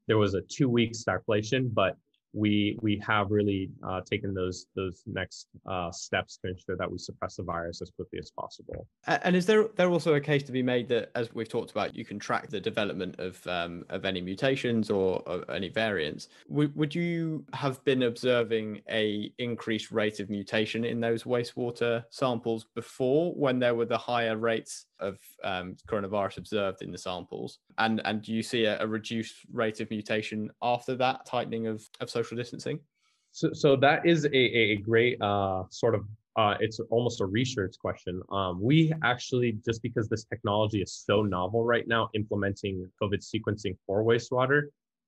there 0.07 0.19
was 0.19 0.35
a 0.35 0.43
two 0.43 0.69
week 0.69 0.93
stagflation, 0.93 1.75
but 1.75 1.97
we 2.37 2.79
we 2.83 3.03
have 3.05 3.31
really 3.31 3.71
uh, 3.83 4.03
taken 4.03 4.35
those 4.35 4.67
those 4.77 5.03
next 5.07 5.49
uh, 5.67 5.91
steps 5.91 6.39
to 6.43 6.51
ensure 6.51 6.77
that 6.77 6.91
we 6.91 6.99
suppress 6.99 7.37
the 7.37 7.43
virus 7.43 7.81
as 7.81 7.91
quickly 7.91 8.19
as 8.19 8.31
possible. 8.31 8.87
And 9.07 9.35
is 9.35 9.47
there 9.47 9.69
there 9.77 9.89
also 9.89 10.15
a 10.15 10.21
case 10.21 10.43
to 10.45 10.53
be 10.53 10.63
made 10.63 10.87
that, 10.89 11.11
as 11.15 11.33
we've 11.35 11.49
talked 11.49 11.71
about, 11.71 11.97
you 11.97 12.05
can 12.05 12.19
track 12.19 12.49
the 12.49 12.61
development 12.61 13.19
of 13.19 13.45
um, 13.47 13.85
of 13.89 14.05
any 14.05 14.21
mutations 14.21 14.91
or, 14.91 15.23
or 15.27 15.51
any 15.51 15.71
variants? 15.71 16.29
Would 16.49 16.77
would 16.77 16.95
you 16.95 17.45
have 17.55 17.83
been 17.85 18.03
observing 18.03 18.83
a 18.91 19.33
increased 19.39 19.91
rate 19.91 20.21
of 20.21 20.29
mutation 20.29 20.85
in 20.85 21.01
those 21.01 21.25
wastewater 21.25 22.05
samples 22.11 22.67
before, 22.75 23.33
when 23.33 23.59
there 23.59 23.75
were 23.75 23.87
the 23.87 23.99
higher 23.99 24.37
rates 24.37 24.87
of 25.01 25.19
um, 25.45 25.77
coronavirus 25.89 26.39
observed 26.39 26.83
in 26.83 26.93
the 26.93 26.99
samples? 26.99 27.59
And 27.79 28.01
and 28.05 28.23
do 28.23 28.33
you 28.33 28.43
see 28.43 28.65
a, 28.65 28.81
a, 28.81 28.87
reduced 28.87 29.35
rate 29.53 29.81
of 29.81 29.91
mutation 29.91 30.51
after 30.63 30.95
that 30.97 31.27
tightening 31.27 31.67
of, 31.67 31.83
of 32.01 32.11
social 32.11 32.37
distancing? 32.37 32.81
So, 33.33 33.53
so 33.53 33.77
that 33.77 34.07
is 34.07 34.25
a, 34.25 34.37
a 34.37 34.77
great 34.77 35.21
uh, 35.21 35.65
sort 35.71 35.95
of 35.95 36.05
uh, 36.37 36.55
it's 36.61 36.81
almost 36.91 37.21
a 37.21 37.27
research 37.27 37.77
question. 37.81 38.21
Um, 38.31 38.61
we 38.61 38.93
actually, 39.03 39.59
just 39.65 39.83
because 39.83 40.07
this 40.09 40.25
technology 40.25 40.83
is 40.83 40.93
so 40.93 41.23
novel 41.23 41.65
right 41.65 41.89
now, 41.89 42.11
implementing 42.15 42.87
COVID 43.03 43.25
sequencing 43.25 43.75
for 43.87 44.05
wastewater, 44.05 44.65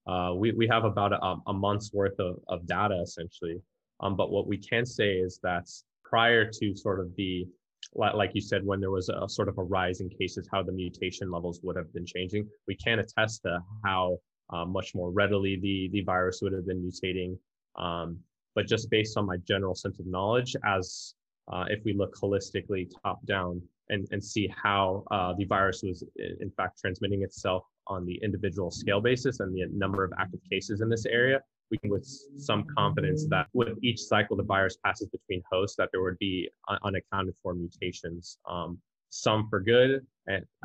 uh, 0.07 0.33
we, 0.35 0.53
we 0.53 0.67
have 0.69 0.85
about 0.85 1.13
a, 1.13 1.37
a 1.47 1.53
month's 1.53 1.93
worth 1.93 2.19
of, 2.19 2.39
of 2.49 2.67
data 2.67 2.99
essentially. 3.03 3.61
Um, 4.01 4.17
but 4.17 4.31
what 4.31 4.47
we 4.47 4.57
can 4.57 4.87
say 4.87 5.17
is 5.17 5.39
that 5.43 5.69
prior 6.03 6.51
to 6.51 6.75
sort 6.75 7.01
of 7.01 7.15
the 7.17 7.47
like 7.95 8.31
you 8.35 8.41
said, 8.41 8.65
when 8.65 8.81
there 8.81 8.91
was 8.91 9.09
a 9.09 9.29
sort 9.29 9.49
of 9.49 9.59
a 9.59 9.63
rise 9.63 10.01
in 10.01 10.09
cases, 10.11 10.49
how 10.53 10.63
the 10.63 10.73
mutation 10.73 11.31
levels 11.31 11.61
would 11.63 11.77
have 11.77 11.93
been 11.93 12.07
changing. 12.07 12.49
We 12.67 12.77
can 12.77 12.99
attest 12.99 13.43
to 13.43 13.61
how 13.85 14.19
uh, 14.51 14.65
much 14.65 14.95
more 14.95 15.11
readily 15.11 15.59
the, 15.61 15.89
the 15.93 16.03
virus 16.03 16.41
would 16.43 16.53
have 16.53 16.67
been 16.67 16.83
mutating. 16.83 17.39
Um, 17.77 18.19
but 18.55 18.67
just 18.67 18.91
based 18.91 19.17
on 19.17 19.27
my 19.27 19.37
general 19.47 19.75
sense 19.75 20.01
of 20.01 20.07
knowledge, 20.07 20.57
as 20.65 21.15
uh, 21.53 21.65
if 21.69 21.85
we 21.85 21.93
look 21.93 22.15
holistically 22.17 22.91
top 23.03 23.25
down 23.27 23.63
and, 23.89 24.07
and 24.11 24.23
see 24.23 24.53
how 24.63 25.05
uh, 25.11 25.33
the 25.39 25.45
virus 25.45 25.83
was 25.83 26.05
in 26.17 26.51
fact 26.57 26.79
transmitting 26.79 27.23
itself 27.23 27.65
on 27.87 28.05
the 28.05 28.19
individual 28.23 28.71
scale 28.71 29.01
basis 29.01 29.41
and 29.41 29.55
the 29.55 29.65
number 29.73 30.05
of 30.05 30.13
active 30.19 30.41
cases 30.51 30.81
in 30.81 30.89
this 30.89 31.07
area, 31.07 31.41
we 31.71 31.79
can 31.79 31.91
with 31.91 32.07
some 32.39 32.65
confidence 32.77 33.27
that 33.29 33.47
with 33.53 33.77
each 33.83 34.01
cycle 34.01 34.37
the 34.37 34.43
virus 34.43 34.77
passes 34.85 35.09
between 35.09 35.43
hosts 35.51 35.77
that 35.77 35.89
there 35.93 36.03
would 36.03 36.19
be 36.19 36.49
unaccounted 36.83 37.35
for 37.43 37.55
mutations 37.55 38.39
um, 38.49 38.79
some 39.11 39.49
for 39.49 39.61
good 39.61 40.07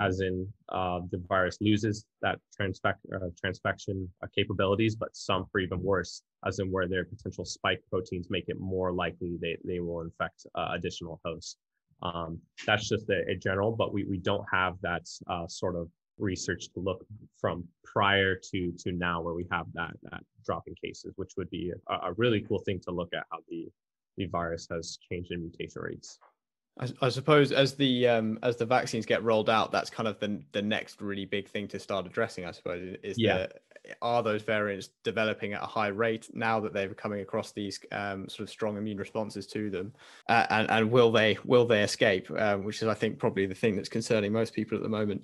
as 0.02 0.20
in 0.20 0.48
uh, 0.70 1.00
the 1.12 1.22
virus 1.30 1.58
loses 1.62 2.06
that 2.22 2.40
transfect, 2.60 2.96
uh, 3.16 3.30
transfection 3.44 4.08
uh, 4.22 4.28
capabilities 4.36 4.96
but 4.96 5.16
some 5.16 5.46
for 5.52 5.60
even 5.60 5.82
worse 5.82 6.24
as 6.46 6.60
in 6.60 6.70
where 6.72 6.88
their 6.88 7.06
potential 7.06 7.46
spike 7.46 7.82
proteins 7.90 8.28
make 8.30 8.46
it 8.48 8.60
more 8.60 8.92
likely 8.92 9.38
they, 9.42 9.58
they 9.64 9.80
will 9.80 10.02
infect 10.02 10.46
uh, 10.56 10.70
additional 10.74 11.22
hosts. 11.24 11.58
Um, 12.02 12.40
that's 12.66 12.90
just 12.90 13.10
a, 13.10 13.22
a, 13.30 13.36
general 13.36 13.72
but 13.72 13.94
we, 13.94 14.04
we 14.04 14.18
don't 14.18 14.46
have 14.52 14.76
that 14.82 15.08
uh, 15.28 15.48
sort 15.48 15.78
of 15.78 15.88
research 16.20 16.70
to 16.74 16.80
look 16.80 17.06
from 17.40 17.64
prior 17.84 18.36
to 18.36 18.72
to 18.80 18.92
now 18.92 19.22
where 19.22 19.34
we 19.34 19.48
have 19.52 19.66
that 19.74 19.92
that 20.04 20.24
drop 20.46 20.64
in 20.68 20.76
cases 20.76 21.14
which 21.16 21.32
would 21.38 21.50
be 21.50 21.72
a, 21.90 21.94
a 22.08 22.14
really 22.14 22.42
cool 22.42 22.60
thing 22.60 22.80
to 22.80 22.92
look 22.92 23.14
at 23.14 23.26
how 23.32 23.40
the 23.50 23.68
the 24.18 24.26
virus 24.26 24.68
has 24.70 25.00
changed 25.10 25.32
in 25.32 25.42
mutation 25.42 25.82
rates 25.82 26.20
I, 26.80 26.88
I 27.02 27.10
suppose 27.10 27.52
as 27.52 27.76
the 27.76 28.08
um, 28.08 28.40
as 28.42 28.58
the 28.58 28.66
vaccines 28.66 29.06
get 29.06 29.24
rolled 29.24 29.50
out, 29.50 29.72
that's 29.72 29.90
kind 29.90 30.08
of 30.08 30.20
the 30.20 30.42
the 30.52 30.62
next 30.62 31.02
really 31.02 31.26
big 31.26 31.48
thing 31.48 31.68
to 31.70 31.80
start 31.80 32.06
addressing. 32.06 32.46
I 32.46 32.52
suppose 32.52 32.98
is 33.04 33.18
yeah. 33.18 33.38
The, 33.38 33.50
are 34.02 34.24
those 34.24 34.44
variants 34.44 34.92
developing 35.04 35.52
at 35.52 35.62
a 35.62 35.66
high 35.66 35.90
rate 35.90 36.30
now 36.34 36.58
that 36.62 36.72
they're 36.72 36.94
coming 36.94 37.20
across 37.20 37.52
these 37.52 37.78
um, 37.92 38.30
sort 38.30 38.48
of 38.48 38.50
strong 38.50 38.78
immune 38.78 38.98
responses 38.98 39.46
to 39.48 39.70
them, 39.70 39.92
uh, 40.30 40.46
and 40.50 40.72
and 40.72 40.90
will 40.90 41.12
they 41.12 41.38
will 41.44 41.66
they 41.66 41.84
escape? 41.84 42.32
Um, 42.32 42.64
which 42.64 42.82
is 42.82 42.88
I 42.88 42.94
think 42.94 43.20
probably 43.20 43.46
the 43.46 43.54
thing 43.54 43.76
that's 43.76 43.90
concerning 43.90 44.32
most 44.32 44.54
people 44.54 44.78
at 44.78 44.84
the 44.84 44.90
moment 44.90 45.22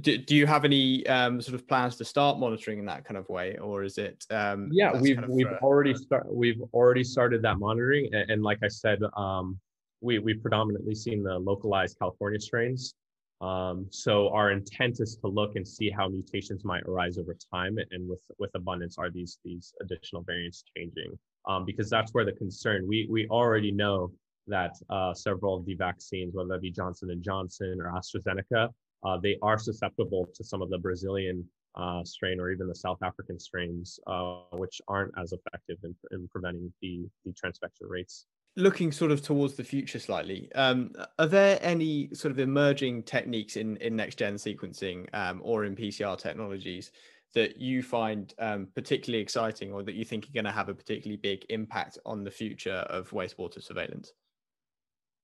do, 0.00 0.18
do 0.18 0.36
you 0.36 0.46
have 0.46 0.64
any 0.64 1.06
um, 1.06 1.40
sort 1.40 1.54
of 1.54 1.66
plans 1.66 1.96
to 1.96 2.04
start 2.04 2.38
monitoring 2.38 2.78
in 2.78 2.86
that 2.86 3.04
kind 3.04 3.16
of 3.16 3.28
way 3.28 3.56
or 3.58 3.82
is 3.82 3.98
it 3.98 4.24
um, 4.30 4.68
yeah 4.72 4.92
we've 5.00 5.16
kind 5.16 5.24
of 5.24 5.30
we've 5.30 5.52
already 5.62 5.94
start 5.94 6.32
we've 6.32 6.62
already 6.72 7.02
started 7.02 7.42
that 7.42 7.58
monitoring 7.58 8.08
and, 8.14 8.30
and 8.30 8.42
like 8.42 8.58
i 8.62 8.68
said 8.68 9.00
um, 9.16 9.58
we 10.00 10.18
we've 10.18 10.42
predominantly 10.42 10.94
seen 10.94 11.22
the 11.22 11.38
localized 11.38 11.96
california 11.98 12.40
strains 12.40 12.94
um, 13.40 13.86
so 13.90 14.28
our 14.34 14.50
intent 14.50 15.00
is 15.00 15.16
to 15.16 15.26
look 15.26 15.56
and 15.56 15.66
see 15.66 15.88
how 15.88 16.08
mutations 16.08 16.62
might 16.62 16.82
arise 16.82 17.16
over 17.16 17.34
time 17.52 17.76
and 17.90 18.08
with 18.08 18.20
with 18.38 18.50
abundance 18.54 18.98
are 18.98 19.10
these 19.10 19.38
these 19.44 19.72
additional 19.80 20.22
variants 20.22 20.64
changing 20.76 21.18
um, 21.48 21.64
because 21.64 21.88
that's 21.88 22.12
where 22.12 22.24
the 22.24 22.32
concern 22.32 22.86
we 22.86 23.08
we 23.10 23.26
already 23.28 23.72
know 23.72 24.10
that 24.46 24.72
uh, 24.90 25.14
several 25.14 25.56
of 25.56 25.64
the 25.64 25.74
vaccines 25.74 26.34
whether 26.34 26.54
it 26.54 26.62
be 26.62 26.70
johnson 26.70 27.10
and 27.10 27.22
johnson 27.22 27.78
or 27.80 27.92
astrazeneca 27.92 28.68
uh, 29.04 29.18
they 29.22 29.38
are 29.42 29.58
susceptible 29.58 30.28
to 30.34 30.44
some 30.44 30.62
of 30.62 30.70
the 30.70 30.78
Brazilian 30.78 31.44
uh, 31.74 32.04
strain 32.04 32.40
or 32.40 32.50
even 32.50 32.66
the 32.66 32.74
South 32.74 32.98
African 33.02 33.38
strains, 33.38 33.98
uh, 34.06 34.42
which 34.52 34.80
aren't 34.88 35.12
as 35.18 35.32
effective 35.32 35.78
in, 35.84 35.94
in 36.12 36.28
preventing 36.28 36.72
the, 36.82 37.06
the 37.24 37.32
transfection 37.32 37.88
rates. 37.88 38.26
Looking 38.56 38.92
sort 38.92 39.12
of 39.12 39.22
towards 39.22 39.54
the 39.54 39.64
future 39.64 39.98
slightly, 39.98 40.50
um, 40.54 40.92
are 41.18 41.26
there 41.26 41.58
any 41.62 42.12
sort 42.14 42.32
of 42.32 42.38
emerging 42.38 43.04
techniques 43.04 43.56
in, 43.56 43.76
in 43.76 43.94
next 43.96 44.16
gen 44.16 44.34
sequencing 44.34 45.06
um, 45.14 45.40
or 45.44 45.64
in 45.64 45.76
PCR 45.76 46.18
technologies 46.18 46.90
that 47.34 47.60
you 47.60 47.82
find 47.82 48.34
um, 48.38 48.66
particularly 48.74 49.22
exciting 49.22 49.72
or 49.72 49.82
that 49.84 49.94
you 49.94 50.04
think 50.04 50.24
are 50.24 50.32
going 50.32 50.44
to 50.44 50.50
have 50.50 50.68
a 50.68 50.74
particularly 50.74 51.16
big 51.16 51.46
impact 51.48 51.98
on 52.04 52.24
the 52.24 52.30
future 52.30 52.84
of 52.90 53.08
wastewater 53.10 53.62
surveillance? 53.62 54.12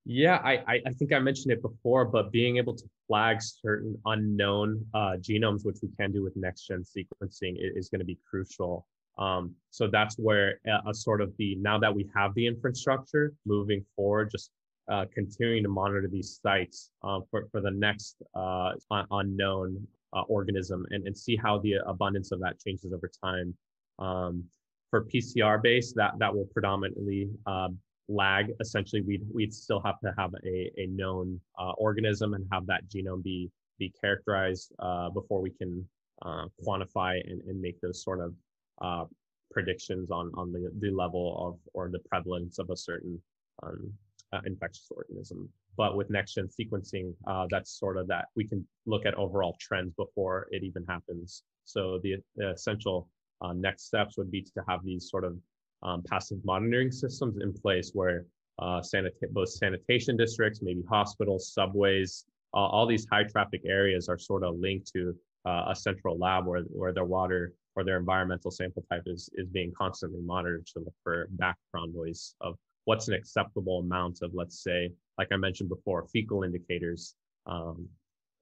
Yeah, 0.08 0.36
I, 0.44 0.80
I 0.86 0.92
think 0.92 1.12
I 1.12 1.18
mentioned 1.18 1.52
it 1.52 1.60
before, 1.60 2.04
but 2.04 2.30
being 2.30 2.58
able 2.58 2.76
to 2.76 2.84
flag 3.08 3.42
certain 3.42 3.98
unknown 4.04 4.86
uh, 4.94 5.16
genomes, 5.20 5.64
which 5.64 5.78
we 5.82 5.88
can 5.98 6.12
do 6.12 6.22
with 6.22 6.36
next 6.36 6.68
gen 6.68 6.84
sequencing, 6.84 7.56
is, 7.58 7.88
going 7.88 7.98
to 7.98 8.04
be 8.04 8.16
crucial. 8.30 8.86
Um, 9.18 9.54
so 9.70 9.88
that's 9.88 10.16
where 10.16 10.60
a, 10.66 10.90
a, 10.90 10.94
sort 10.94 11.20
of 11.20 11.34
the 11.38 11.56
now 11.56 11.78
that 11.78 11.94
we 11.94 12.08
have 12.14 12.34
the 12.34 12.46
infrastructure 12.46 13.32
moving 13.46 13.84
forward, 13.94 14.30
just 14.30 14.50
uh, 14.90 15.06
continuing 15.12 15.62
to 15.62 15.68
monitor 15.68 16.06
these 16.06 16.38
sites 16.42 16.90
uh, 17.02 17.20
for, 17.30 17.48
for 17.50 17.60
the 17.60 17.70
next 17.70 18.16
uh, 18.34 18.72
unknown 19.10 19.86
uh, 20.12 20.22
organism 20.22 20.86
and, 20.90 21.06
and 21.06 21.16
see 21.16 21.36
how 21.36 21.58
the 21.58 21.74
abundance 21.86 22.30
of 22.30 22.40
that 22.40 22.60
changes 22.60 22.92
over 22.92 23.10
time. 23.22 23.54
Um, 23.98 24.44
for 24.90 25.04
PCR 25.04 25.60
based, 25.62 25.94
that 25.96 26.12
that 26.18 26.34
will 26.34 26.46
predominantly 26.52 27.30
uh, 27.46 27.68
lag 28.08 28.52
essentially 28.60 29.02
we'd 29.02 29.22
we'd 29.34 29.52
still 29.52 29.80
have 29.80 29.98
to 30.00 30.12
have 30.16 30.32
a, 30.44 30.70
a 30.76 30.86
known 30.86 31.40
uh, 31.58 31.72
organism 31.72 32.34
and 32.34 32.46
have 32.52 32.66
that 32.66 32.88
genome 32.88 33.22
be 33.22 33.50
be 33.78 33.92
characterized 34.00 34.72
uh, 34.78 35.10
before 35.10 35.40
we 35.40 35.50
can 35.50 35.86
uh, 36.22 36.46
quantify 36.64 37.20
and, 37.28 37.42
and 37.42 37.60
make 37.60 37.80
those 37.80 38.02
sort 38.02 38.20
of 38.20 38.32
uh, 38.80 39.04
predictions 39.50 40.10
on 40.10 40.30
on 40.34 40.52
the, 40.52 40.70
the 40.80 40.90
level 40.90 41.26
of 41.46 41.58
or 41.74 41.88
the 41.88 42.00
prevalence 42.10 42.58
of 42.58 42.70
a 42.70 42.76
certain 42.76 43.20
um, 43.62 43.92
uh, 44.32 44.40
infectious 44.44 44.90
organism. 44.90 45.48
But 45.76 45.96
with 45.96 46.10
next 46.10 46.34
gen 46.34 46.48
sequencing 46.48 47.14
uh, 47.26 47.46
that's 47.50 47.78
sort 47.78 47.96
of 47.96 48.06
that 48.08 48.26
we 48.34 48.44
can 48.46 48.66
look 48.86 49.06
at 49.06 49.14
overall 49.14 49.56
trends 49.60 49.94
before 49.94 50.48
it 50.50 50.62
even 50.62 50.84
happens. 50.88 51.42
So 51.64 52.00
the, 52.02 52.16
the 52.36 52.50
essential 52.50 53.08
next 53.54 53.86
steps 53.86 54.16
would 54.16 54.30
be 54.30 54.42
to 54.42 54.62
have 54.68 54.82
these 54.84 55.10
sort 55.10 55.24
of 55.24 55.36
um, 55.82 56.02
passive 56.02 56.38
monitoring 56.44 56.90
systems 56.90 57.38
in 57.42 57.52
place 57.52 57.90
where 57.92 58.24
uh, 58.58 58.80
sanita- 58.80 59.30
both 59.32 59.50
sanitation 59.50 60.16
districts, 60.16 60.60
maybe 60.62 60.82
hospitals, 60.88 61.52
subways, 61.52 62.24
uh, 62.54 62.58
all 62.58 62.86
these 62.86 63.06
high 63.10 63.24
traffic 63.24 63.62
areas 63.66 64.08
are 64.08 64.18
sort 64.18 64.42
of 64.42 64.58
linked 64.58 64.90
to 64.92 65.14
uh, 65.44 65.66
a 65.68 65.76
central 65.76 66.18
lab 66.18 66.46
where, 66.46 66.62
where 66.62 66.92
their 66.92 67.04
water 67.04 67.52
or 67.76 67.84
their 67.84 67.98
environmental 67.98 68.50
sample 68.50 68.84
type 68.90 69.02
is, 69.06 69.30
is 69.34 69.48
being 69.48 69.72
constantly 69.76 70.20
monitored 70.22 70.66
to 70.66 70.80
look 70.80 70.94
for 71.04 71.28
background 71.32 71.94
noise 71.94 72.34
of 72.40 72.56
what's 72.86 73.08
an 73.08 73.14
acceptable 73.14 73.80
amount 73.80 74.18
of, 74.22 74.32
let's 74.34 74.62
say, 74.62 74.90
like 75.18 75.28
I 75.30 75.36
mentioned 75.36 75.68
before, 75.68 76.06
fecal 76.12 76.42
indicators, 76.42 77.14
um, 77.46 77.86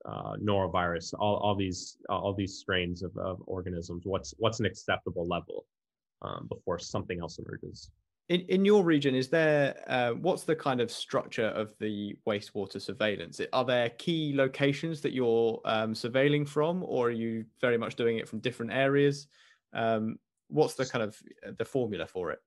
uh, 0.06 0.36
norovirus, 0.36 1.14
all, 1.18 1.36
all 1.36 1.54
these 1.54 1.96
all 2.10 2.34
these 2.34 2.58
strains 2.58 3.02
of, 3.02 3.16
of 3.16 3.42
organisms. 3.46 4.02
What's 4.04 4.34
what's 4.38 4.60
an 4.60 4.66
acceptable 4.66 5.26
level 5.26 5.64
um, 6.22 6.46
before 6.48 6.78
something 6.78 7.20
else 7.20 7.38
emerges? 7.38 7.90
In 8.30 8.40
in 8.48 8.64
your 8.64 8.82
region, 8.82 9.14
is 9.14 9.28
there 9.28 9.84
uh, 9.86 10.12
what's 10.12 10.44
the 10.44 10.56
kind 10.56 10.80
of 10.80 10.90
structure 10.90 11.48
of 11.48 11.74
the 11.78 12.16
wastewater 12.26 12.80
surveillance? 12.80 13.38
Are 13.52 13.64
there 13.66 13.90
key 13.90 14.32
locations 14.34 15.02
that 15.02 15.12
you're 15.12 15.60
um, 15.66 15.92
surveilling 15.92 16.48
from, 16.48 16.82
or 16.84 17.08
are 17.08 17.10
you 17.10 17.44
very 17.60 17.76
much 17.76 17.96
doing 17.96 18.16
it 18.16 18.26
from 18.26 18.38
different 18.38 18.72
areas? 18.72 19.26
Um, 19.74 20.18
what's 20.48 20.72
the 20.74 20.86
kind 20.86 21.02
of 21.04 21.20
uh, 21.46 21.50
the 21.58 21.66
formula 21.66 22.06
for 22.06 22.30
it? 22.30 22.38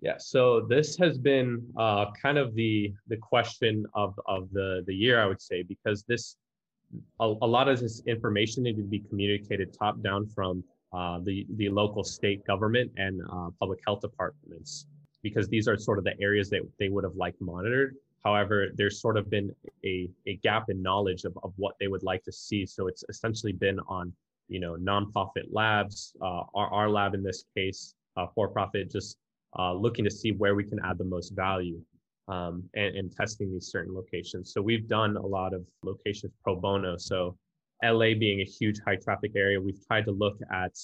Yeah, 0.00 0.16
so 0.18 0.62
this 0.62 0.96
has 0.96 1.16
been 1.16 1.64
uh, 1.76 2.06
kind 2.20 2.36
of 2.36 2.54
the 2.56 2.92
the 3.06 3.16
question 3.16 3.86
of 3.94 4.18
of 4.26 4.50
the 4.50 4.82
the 4.88 4.94
year, 4.94 5.22
I 5.22 5.26
would 5.26 5.40
say, 5.40 5.62
because 5.62 6.02
this 6.02 6.38
a, 7.20 7.34
a 7.42 7.46
lot 7.46 7.68
of 7.68 7.78
this 7.78 8.02
information 8.08 8.64
needed 8.64 8.82
to 8.82 8.88
be 8.88 8.98
communicated 8.98 9.72
top 9.72 10.02
down 10.02 10.26
from 10.26 10.64
uh, 10.92 11.20
the 11.22 11.46
the 11.54 11.68
local 11.68 12.02
state 12.02 12.44
government 12.46 12.90
and 12.96 13.20
uh, 13.32 13.50
public 13.60 13.78
health 13.86 14.00
departments 14.00 14.86
because 15.22 15.48
these 15.48 15.68
are 15.68 15.76
sort 15.78 15.98
of 15.98 16.04
the 16.04 16.18
areas 16.20 16.48
that 16.50 16.62
they 16.78 16.88
would 16.88 17.04
have 17.04 17.16
liked 17.16 17.40
monitored. 17.40 17.96
However, 18.24 18.68
there's 18.74 19.00
sort 19.00 19.16
of 19.16 19.30
been 19.30 19.54
a, 19.84 20.10
a 20.26 20.36
gap 20.36 20.68
in 20.68 20.82
knowledge 20.82 21.24
of, 21.24 21.36
of 21.42 21.52
what 21.56 21.74
they 21.80 21.88
would 21.88 22.02
like 22.02 22.22
to 22.24 22.32
see. 22.32 22.66
So 22.66 22.86
it's 22.86 23.04
essentially 23.08 23.52
been 23.52 23.80
on, 23.88 24.12
you 24.48 24.60
know, 24.60 24.76
nonprofit 24.76 25.44
labs, 25.50 26.14
uh, 26.20 26.42
our, 26.54 26.68
our 26.70 26.90
lab 26.90 27.14
in 27.14 27.22
this 27.22 27.44
case, 27.56 27.94
uh, 28.16 28.26
for 28.34 28.48
profit, 28.48 28.90
just 28.90 29.16
uh, 29.58 29.72
looking 29.72 30.04
to 30.04 30.10
see 30.10 30.32
where 30.32 30.54
we 30.54 30.64
can 30.64 30.78
add 30.84 30.98
the 30.98 31.04
most 31.04 31.30
value 31.30 31.80
um, 32.28 32.62
and, 32.74 32.96
and 32.96 33.12
testing 33.12 33.52
these 33.52 33.68
certain 33.68 33.94
locations. 33.94 34.52
So 34.52 34.60
we've 34.60 34.86
done 34.86 35.16
a 35.16 35.26
lot 35.26 35.54
of 35.54 35.64
locations 35.82 36.32
pro 36.42 36.56
bono. 36.56 36.96
So 36.98 37.36
LA 37.82 38.14
being 38.18 38.40
a 38.40 38.44
huge 38.44 38.80
high 38.86 38.96
traffic 38.96 39.32
area, 39.34 39.60
we've 39.60 39.84
tried 39.86 40.04
to 40.04 40.12
look 40.12 40.38
at 40.52 40.76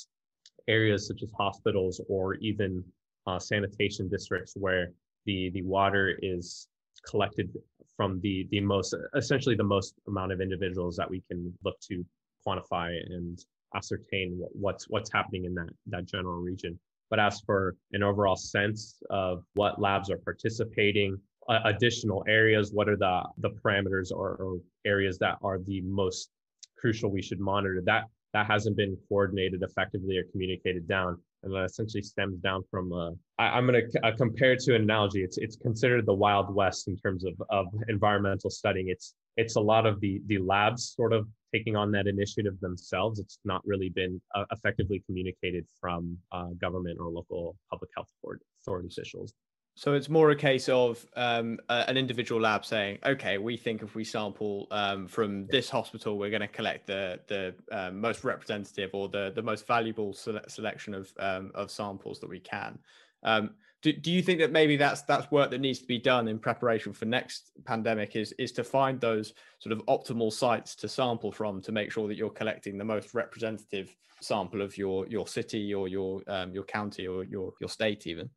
areas 0.69 1.07
such 1.07 1.23
as 1.23 1.31
hospitals 1.37 2.01
or 2.09 2.35
even 2.37 2.83
uh, 3.27 3.39
sanitation 3.39 4.09
districts 4.09 4.55
where 4.57 4.89
the 5.25 5.51
the 5.51 5.63
water 5.63 6.19
is 6.23 6.69
collected 7.09 7.51
from 7.97 8.21
the 8.21 8.47
the 8.51 8.61
most 8.61 8.95
essentially 9.17 9.55
the 9.55 9.65
most 9.65 9.95
amount 10.09 10.33
of 10.33 10.41
individuals 10.41 10.97
that 10.97 11.09
we 11.09 11.23
can 11.29 11.53
look 11.65 11.79
to 11.81 12.05
quantify 12.47 12.91
and 13.11 13.45
ascertain 13.75 14.37
what, 14.39 14.51
what's 14.55 14.85
what's 14.89 15.13
happening 15.13 15.45
in 15.45 15.55
that 15.55 15.69
that 15.87 16.05
general 16.07 16.41
region. 16.41 16.79
But 17.11 17.21
as 17.21 17.41
for 17.41 17.77
an 17.93 18.03
overall 18.03 18.37
sense 18.37 19.01
of 19.11 19.45
what 19.55 19.81
labs 19.81 20.11
are 20.11 20.19
participating 20.19 21.17
uh, 21.49 21.61
additional 21.65 22.25
areas 22.29 22.73
what 22.73 22.89
are 22.89 22.97
the 22.97 23.23
the 23.39 23.51
parameters 23.51 24.11
or, 24.13 24.37
or 24.37 24.59
areas 24.85 25.19
that 25.19 25.39
are 25.43 25.59
the 25.61 25.81
most 25.83 26.31
crucial 26.79 27.11
we 27.11 27.23
should 27.23 27.39
monitor 27.39 27.81
that 27.85 28.05
that 28.33 28.47
hasn't 28.47 28.77
been 28.77 28.97
coordinated 29.09 29.63
effectively 29.63 30.19
or 30.19 30.25
communicated 30.33 30.89
down 30.89 31.19
and 31.43 31.53
that 31.53 31.65
essentially 31.65 32.03
stems 32.03 32.39
down 32.39 32.63
from 32.71 32.93
uh, 32.93 33.11
I, 33.39 33.59
am 33.59 33.67
going 33.67 33.89
to 33.91 34.07
uh, 34.07 34.17
compare 34.17 34.53
it 34.53 34.61
to 34.61 34.75
an 34.75 34.83
analogy. 34.83 35.23
It's 35.23 35.39
it's 35.39 35.57
considered 35.57 36.07
the 36.07 36.15
wild 36.15 36.55
west 36.55 36.89
in 36.89 36.97
terms 36.97 37.25
of, 37.25 37.35
of 37.51 37.67
environmental 37.89 38.51
studying. 38.51 38.89
It's 38.89 39.15
it's 39.37 39.57
a 39.57 39.61
lot 39.61 39.87
of 39.87 40.01
the 40.01 40.21
the 40.27 40.39
labs 40.39 40.95
sort 40.97 41.13
of 41.13 41.29
taking 41.55 41.77
on 41.77 41.91
that 41.93 42.07
initiative 42.07 42.59
themselves. 42.61 43.21
It's 43.21 43.39
not 43.45 43.63
really 43.65 43.91
been 43.91 44.21
uh, 44.35 44.45
effectively 44.51 45.03
communicated 45.07 45.67
from 45.81 46.19
uh, 46.33 46.49
government 46.61 46.99
or 47.01 47.11
local 47.11 47.57
public 47.71 47.91
health 47.95 48.11
board 48.23 48.41
authority 48.61 48.89
officials 48.89 49.33
so 49.79 49.93
it's 49.93 50.09
more 50.09 50.31
a 50.31 50.37
case 50.37 50.71
of 50.71 51.07
um, 51.17 51.59
uh, 51.69 51.85
an 51.87 51.99
individual 51.99 52.41
lab 52.41 52.65
saying, 52.65 52.99
"Okay, 53.05 53.37
we 53.37 53.59
think 53.59 53.83
if 53.83 53.95
we 53.95 54.05
sample 54.05 54.67
um, 54.71 55.07
from 55.07 55.47
this 55.49 55.69
hospital, 55.69 56.17
we're 56.17 56.31
going 56.31 56.41
to 56.41 56.49
collect 56.49 56.87
the 56.87 57.21
the 57.29 57.55
um, 57.71 58.01
most 58.01 58.25
representative 58.25 58.91
or 58.95 59.11
the 59.11 59.33
the 59.35 59.43
most 59.43 59.67
valuable 59.67 60.15
sele- 60.15 60.49
selection 60.49 60.95
of 60.95 61.13
um, 61.19 61.53
of 61.55 61.71
samples 61.71 62.21
that 62.21 62.31
we 62.31 62.41
can." 62.41 62.79
Um, 63.23 63.51
do, 63.83 63.93
do 63.93 64.11
you 64.11 64.23
think 64.23 64.41
that 64.41 64.51
maybe 64.51 64.79
that's 64.79 65.03
that's 65.03 65.31
work 65.31 65.51
that 65.51 65.61
needs 65.61 65.81
to 65.81 65.87
be 65.87 65.99
done 65.99 66.27
in 66.27 66.39
preparation 66.39 66.95
for 66.95 67.05
next 67.05 67.53
pandemic? 67.67 68.17
Is 68.17 68.33
is 68.39 68.53
to 68.53 68.65
find 68.65 68.99
those 68.99 69.35
sort 69.59 69.75
of 69.75 69.85
optimal 69.89 70.33
sites 70.33 70.75
to 70.77 70.89
sample 70.89 71.31
from 71.31 71.61
to 71.61 71.71
make 71.71 71.93
sure 71.93 72.09
that 72.09 72.17
you're 72.17 72.31
collecting 72.31 72.79
the 72.79 72.85
most 72.85 73.13
representative 73.13 73.95
sample 74.23 74.63
of 74.63 74.79
your 74.79 75.07
your 75.09 75.27
city 75.27 75.75
or 75.75 75.87
your 75.87 76.23
um, 76.29 76.55
your 76.55 76.65
county 76.65 77.07
or 77.07 77.25
your 77.25 77.53
your 77.61 77.69
state 77.69 78.07
even. 78.07 78.31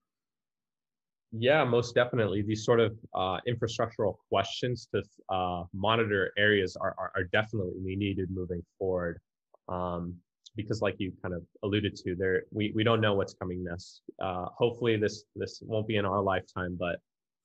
Yeah, 1.31 1.63
most 1.63 1.93
definitely. 1.93 2.41
These 2.41 2.65
sort 2.65 2.79
of 2.79 2.97
uh, 3.13 3.37
infrastructural 3.47 4.15
questions 4.29 4.87
to 4.93 5.03
uh, 5.33 5.63
monitor 5.73 6.31
areas 6.37 6.75
are, 6.75 6.95
are, 6.97 7.11
are, 7.15 7.23
definitely 7.25 7.95
needed 7.95 8.31
moving 8.31 8.63
forward. 8.79 9.19
Um, 9.67 10.15
because, 10.55 10.81
like 10.81 10.95
you 10.97 11.13
kind 11.21 11.35
of 11.35 11.43
alluded 11.63 11.95
to, 11.97 12.15
there 12.15 12.43
we, 12.51 12.71
we 12.75 12.83
don't 12.83 12.99
know 12.99 13.13
what's 13.13 13.35
coming 13.35 13.63
next. 13.63 14.01
Uh, 14.19 14.45
hopefully, 14.57 14.97
this 14.97 15.23
this 15.35 15.61
won't 15.63 15.87
be 15.87 15.97
in 15.97 16.05
our 16.05 16.21
lifetime, 16.21 16.75
but 16.79 16.99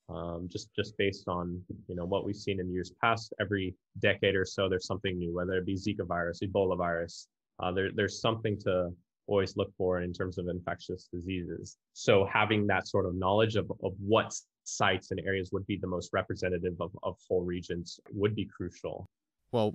um, 0.08 0.48
just 0.50 0.74
just 0.74 0.96
based 0.96 1.28
on 1.28 1.60
you 1.86 1.94
know 1.94 2.06
what 2.06 2.24
we've 2.24 2.36
seen 2.36 2.60
in 2.60 2.72
years 2.72 2.92
past, 3.02 3.34
every 3.38 3.74
decade 4.00 4.34
or 4.34 4.46
so, 4.46 4.68
there's 4.68 4.86
something 4.86 5.18
new. 5.18 5.34
Whether 5.34 5.58
it 5.58 5.66
be 5.66 5.74
Zika 5.76 6.06
virus, 6.06 6.40
Ebola 6.42 6.78
virus, 6.78 7.28
uh, 7.62 7.70
there 7.70 7.90
there's 7.94 8.20
something 8.20 8.58
to 8.60 8.92
always 9.26 9.56
look 9.56 9.72
for 9.76 10.00
in 10.00 10.12
terms 10.12 10.38
of 10.38 10.48
infectious 10.48 11.08
diseases. 11.12 11.76
So 11.92 12.26
having 12.32 12.66
that 12.68 12.88
sort 12.88 13.06
of 13.06 13.14
knowledge 13.14 13.56
of, 13.56 13.70
of 13.82 13.92
what 13.98 14.34
sites 14.64 15.10
and 15.10 15.20
areas 15.20 15.50
would 15.52 15.66
be 15.66 15.78
the 15.80 15.86
most 15.86 16.10
representative 16.12 16.74
of, 16.80 16.90
of 17.02 17.16
whole 17.28 17.42
regions 17.42 18.00
would 18.12 18.34
be 18.34 18.46
crucial. 18.46 19.06
Well, 19.52 19.74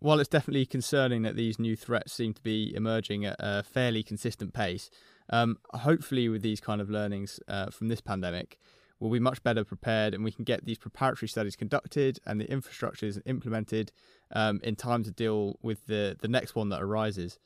while 0.00 0.18
it's 0.18 0.28
definitely 0.28 0.66
concerning 0.66 1.22
that 1.22 1.36
these 1.36 1.58
new 1.58 1.76
threats 1.76 2.12
seem 2.12 2.32
to 2.34 2.42
be 2.42 2.74
emerging 2.74 3.26
at 3.26 3.36
a 3.38 3.62
fairly 3.62 4.02
consistent 4.02 4.54
pace, 4.54 4.90
um, 5.28 5.58
hopefully 5.72 6.28
with 6.28 6.42
these 6.42 6.60
kind 6.60 6.80
of 6.80 6.90
learnings 6.90 7.38
uh, 7.48 7.70
from 7.70 7.88
this 7.88 8.00
pandemic, 8.00 8.58
we'll 8.98 9.10
be 9.10 9.18
much 9.20 9.42
better 9.42 9.64
prepared 9.64 10.14
and 10.14 10.24
we 10.24 10.32
can 10.32 10.44
get 10.44 10.64
these 10.64 10.78
preparatory 10.78 11.28
studies 11.28 11.56
conducted 11.56 12.18
and 12.26 12.40
the 12.40 12.46
infrastructures 12.46 13.20
implemented 13.26 13.92
um, 14.32 14.60
in 14.62 14.76
time 14.76 15.02
to 15.04 15.10
deal 15.10 15.58
with 15.62 15.86
the, 15.86 16.16
the 16.20 16.28
next 16.28 16.54
one 16.54 16.68
that 16.68 16.82
arises. 16.82 17.38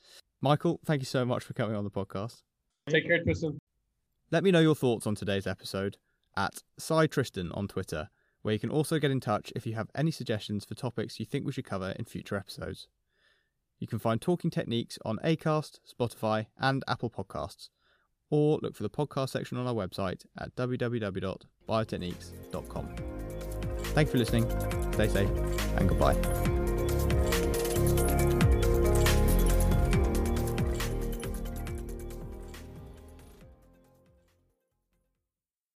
Michael, 0.44 0.78
thank 0.84 1.00
you 1.00 1.06
so 1.06 1.24
much 1.24 1.42
for 1.42 1.54
coming 1.54 1.74
on 1.74 1.84
the 1.84 1.90
podcast. 1.90 2.42
Take 2.90 3.06
care, 3.06 3.24
Tristan. 3.24 3.58
Let 4.30 4.44
me 4.44 4.50
know 4.50 4.60
your 4.60 4.74
thoughts 4.74 5.06
on 5.06 5.14
today's 5.14 5.46
episode 5.46 5.96
at 6.36 6.62
Tristan 7.10 7.50
on 7.52 7.66
Twitter, 7.66 8.10
where 8.42 8.52
you 8.52 8.60
can 8.60 8.68
also 8.68 8.98
get 8.98 9.10
in 9.10 9.20
touch 9.20 9.54
if 9.56 9.66
you 9.66 9.72
have 9.72 9.88
any 9.94 10.10
suggestions 10.10 10.66
for 10.66 10.74
topics 10.74 11.18
you 11.18 11.24
think 11.24 11.46
we 11.46 11.52
should 11.52 11.64
cover 11.64 11.94
in 11.98 12.04
future 12.04 12.36
episodes. 12.36 12.88
You 13.78 13.86
can 13.86 13.98
find 13.98 14.20
Talking 14.20 14.50
Techniques 14.50 14.98
on 15.02 15.18
Acast, 15.24 15.78
Spotify, 15.90 16.48
and 16.60 16.84
Apple 16.86 17.08
Podcasts, 17.08 17.70
or 18.28 18.58
look 18.62 18.76
for 18.76 18.82
the 18.82 18.90
podcast 18.90 19.30
section 19.30 19.56
on 19.56 19.66
our 19.66 19.72
website 19.72 20.26
at 20.38 20.54
www.biotechniques.com. 20.56 22.94
Thank 23.78 24.08
you 24.08 24.12
for 24.12 24.18
listening, 24.18 24.92
stay 24.92 25.08
safe, 25.08 25.30
and 25.78 25.88
goodbye. 25.88 26.63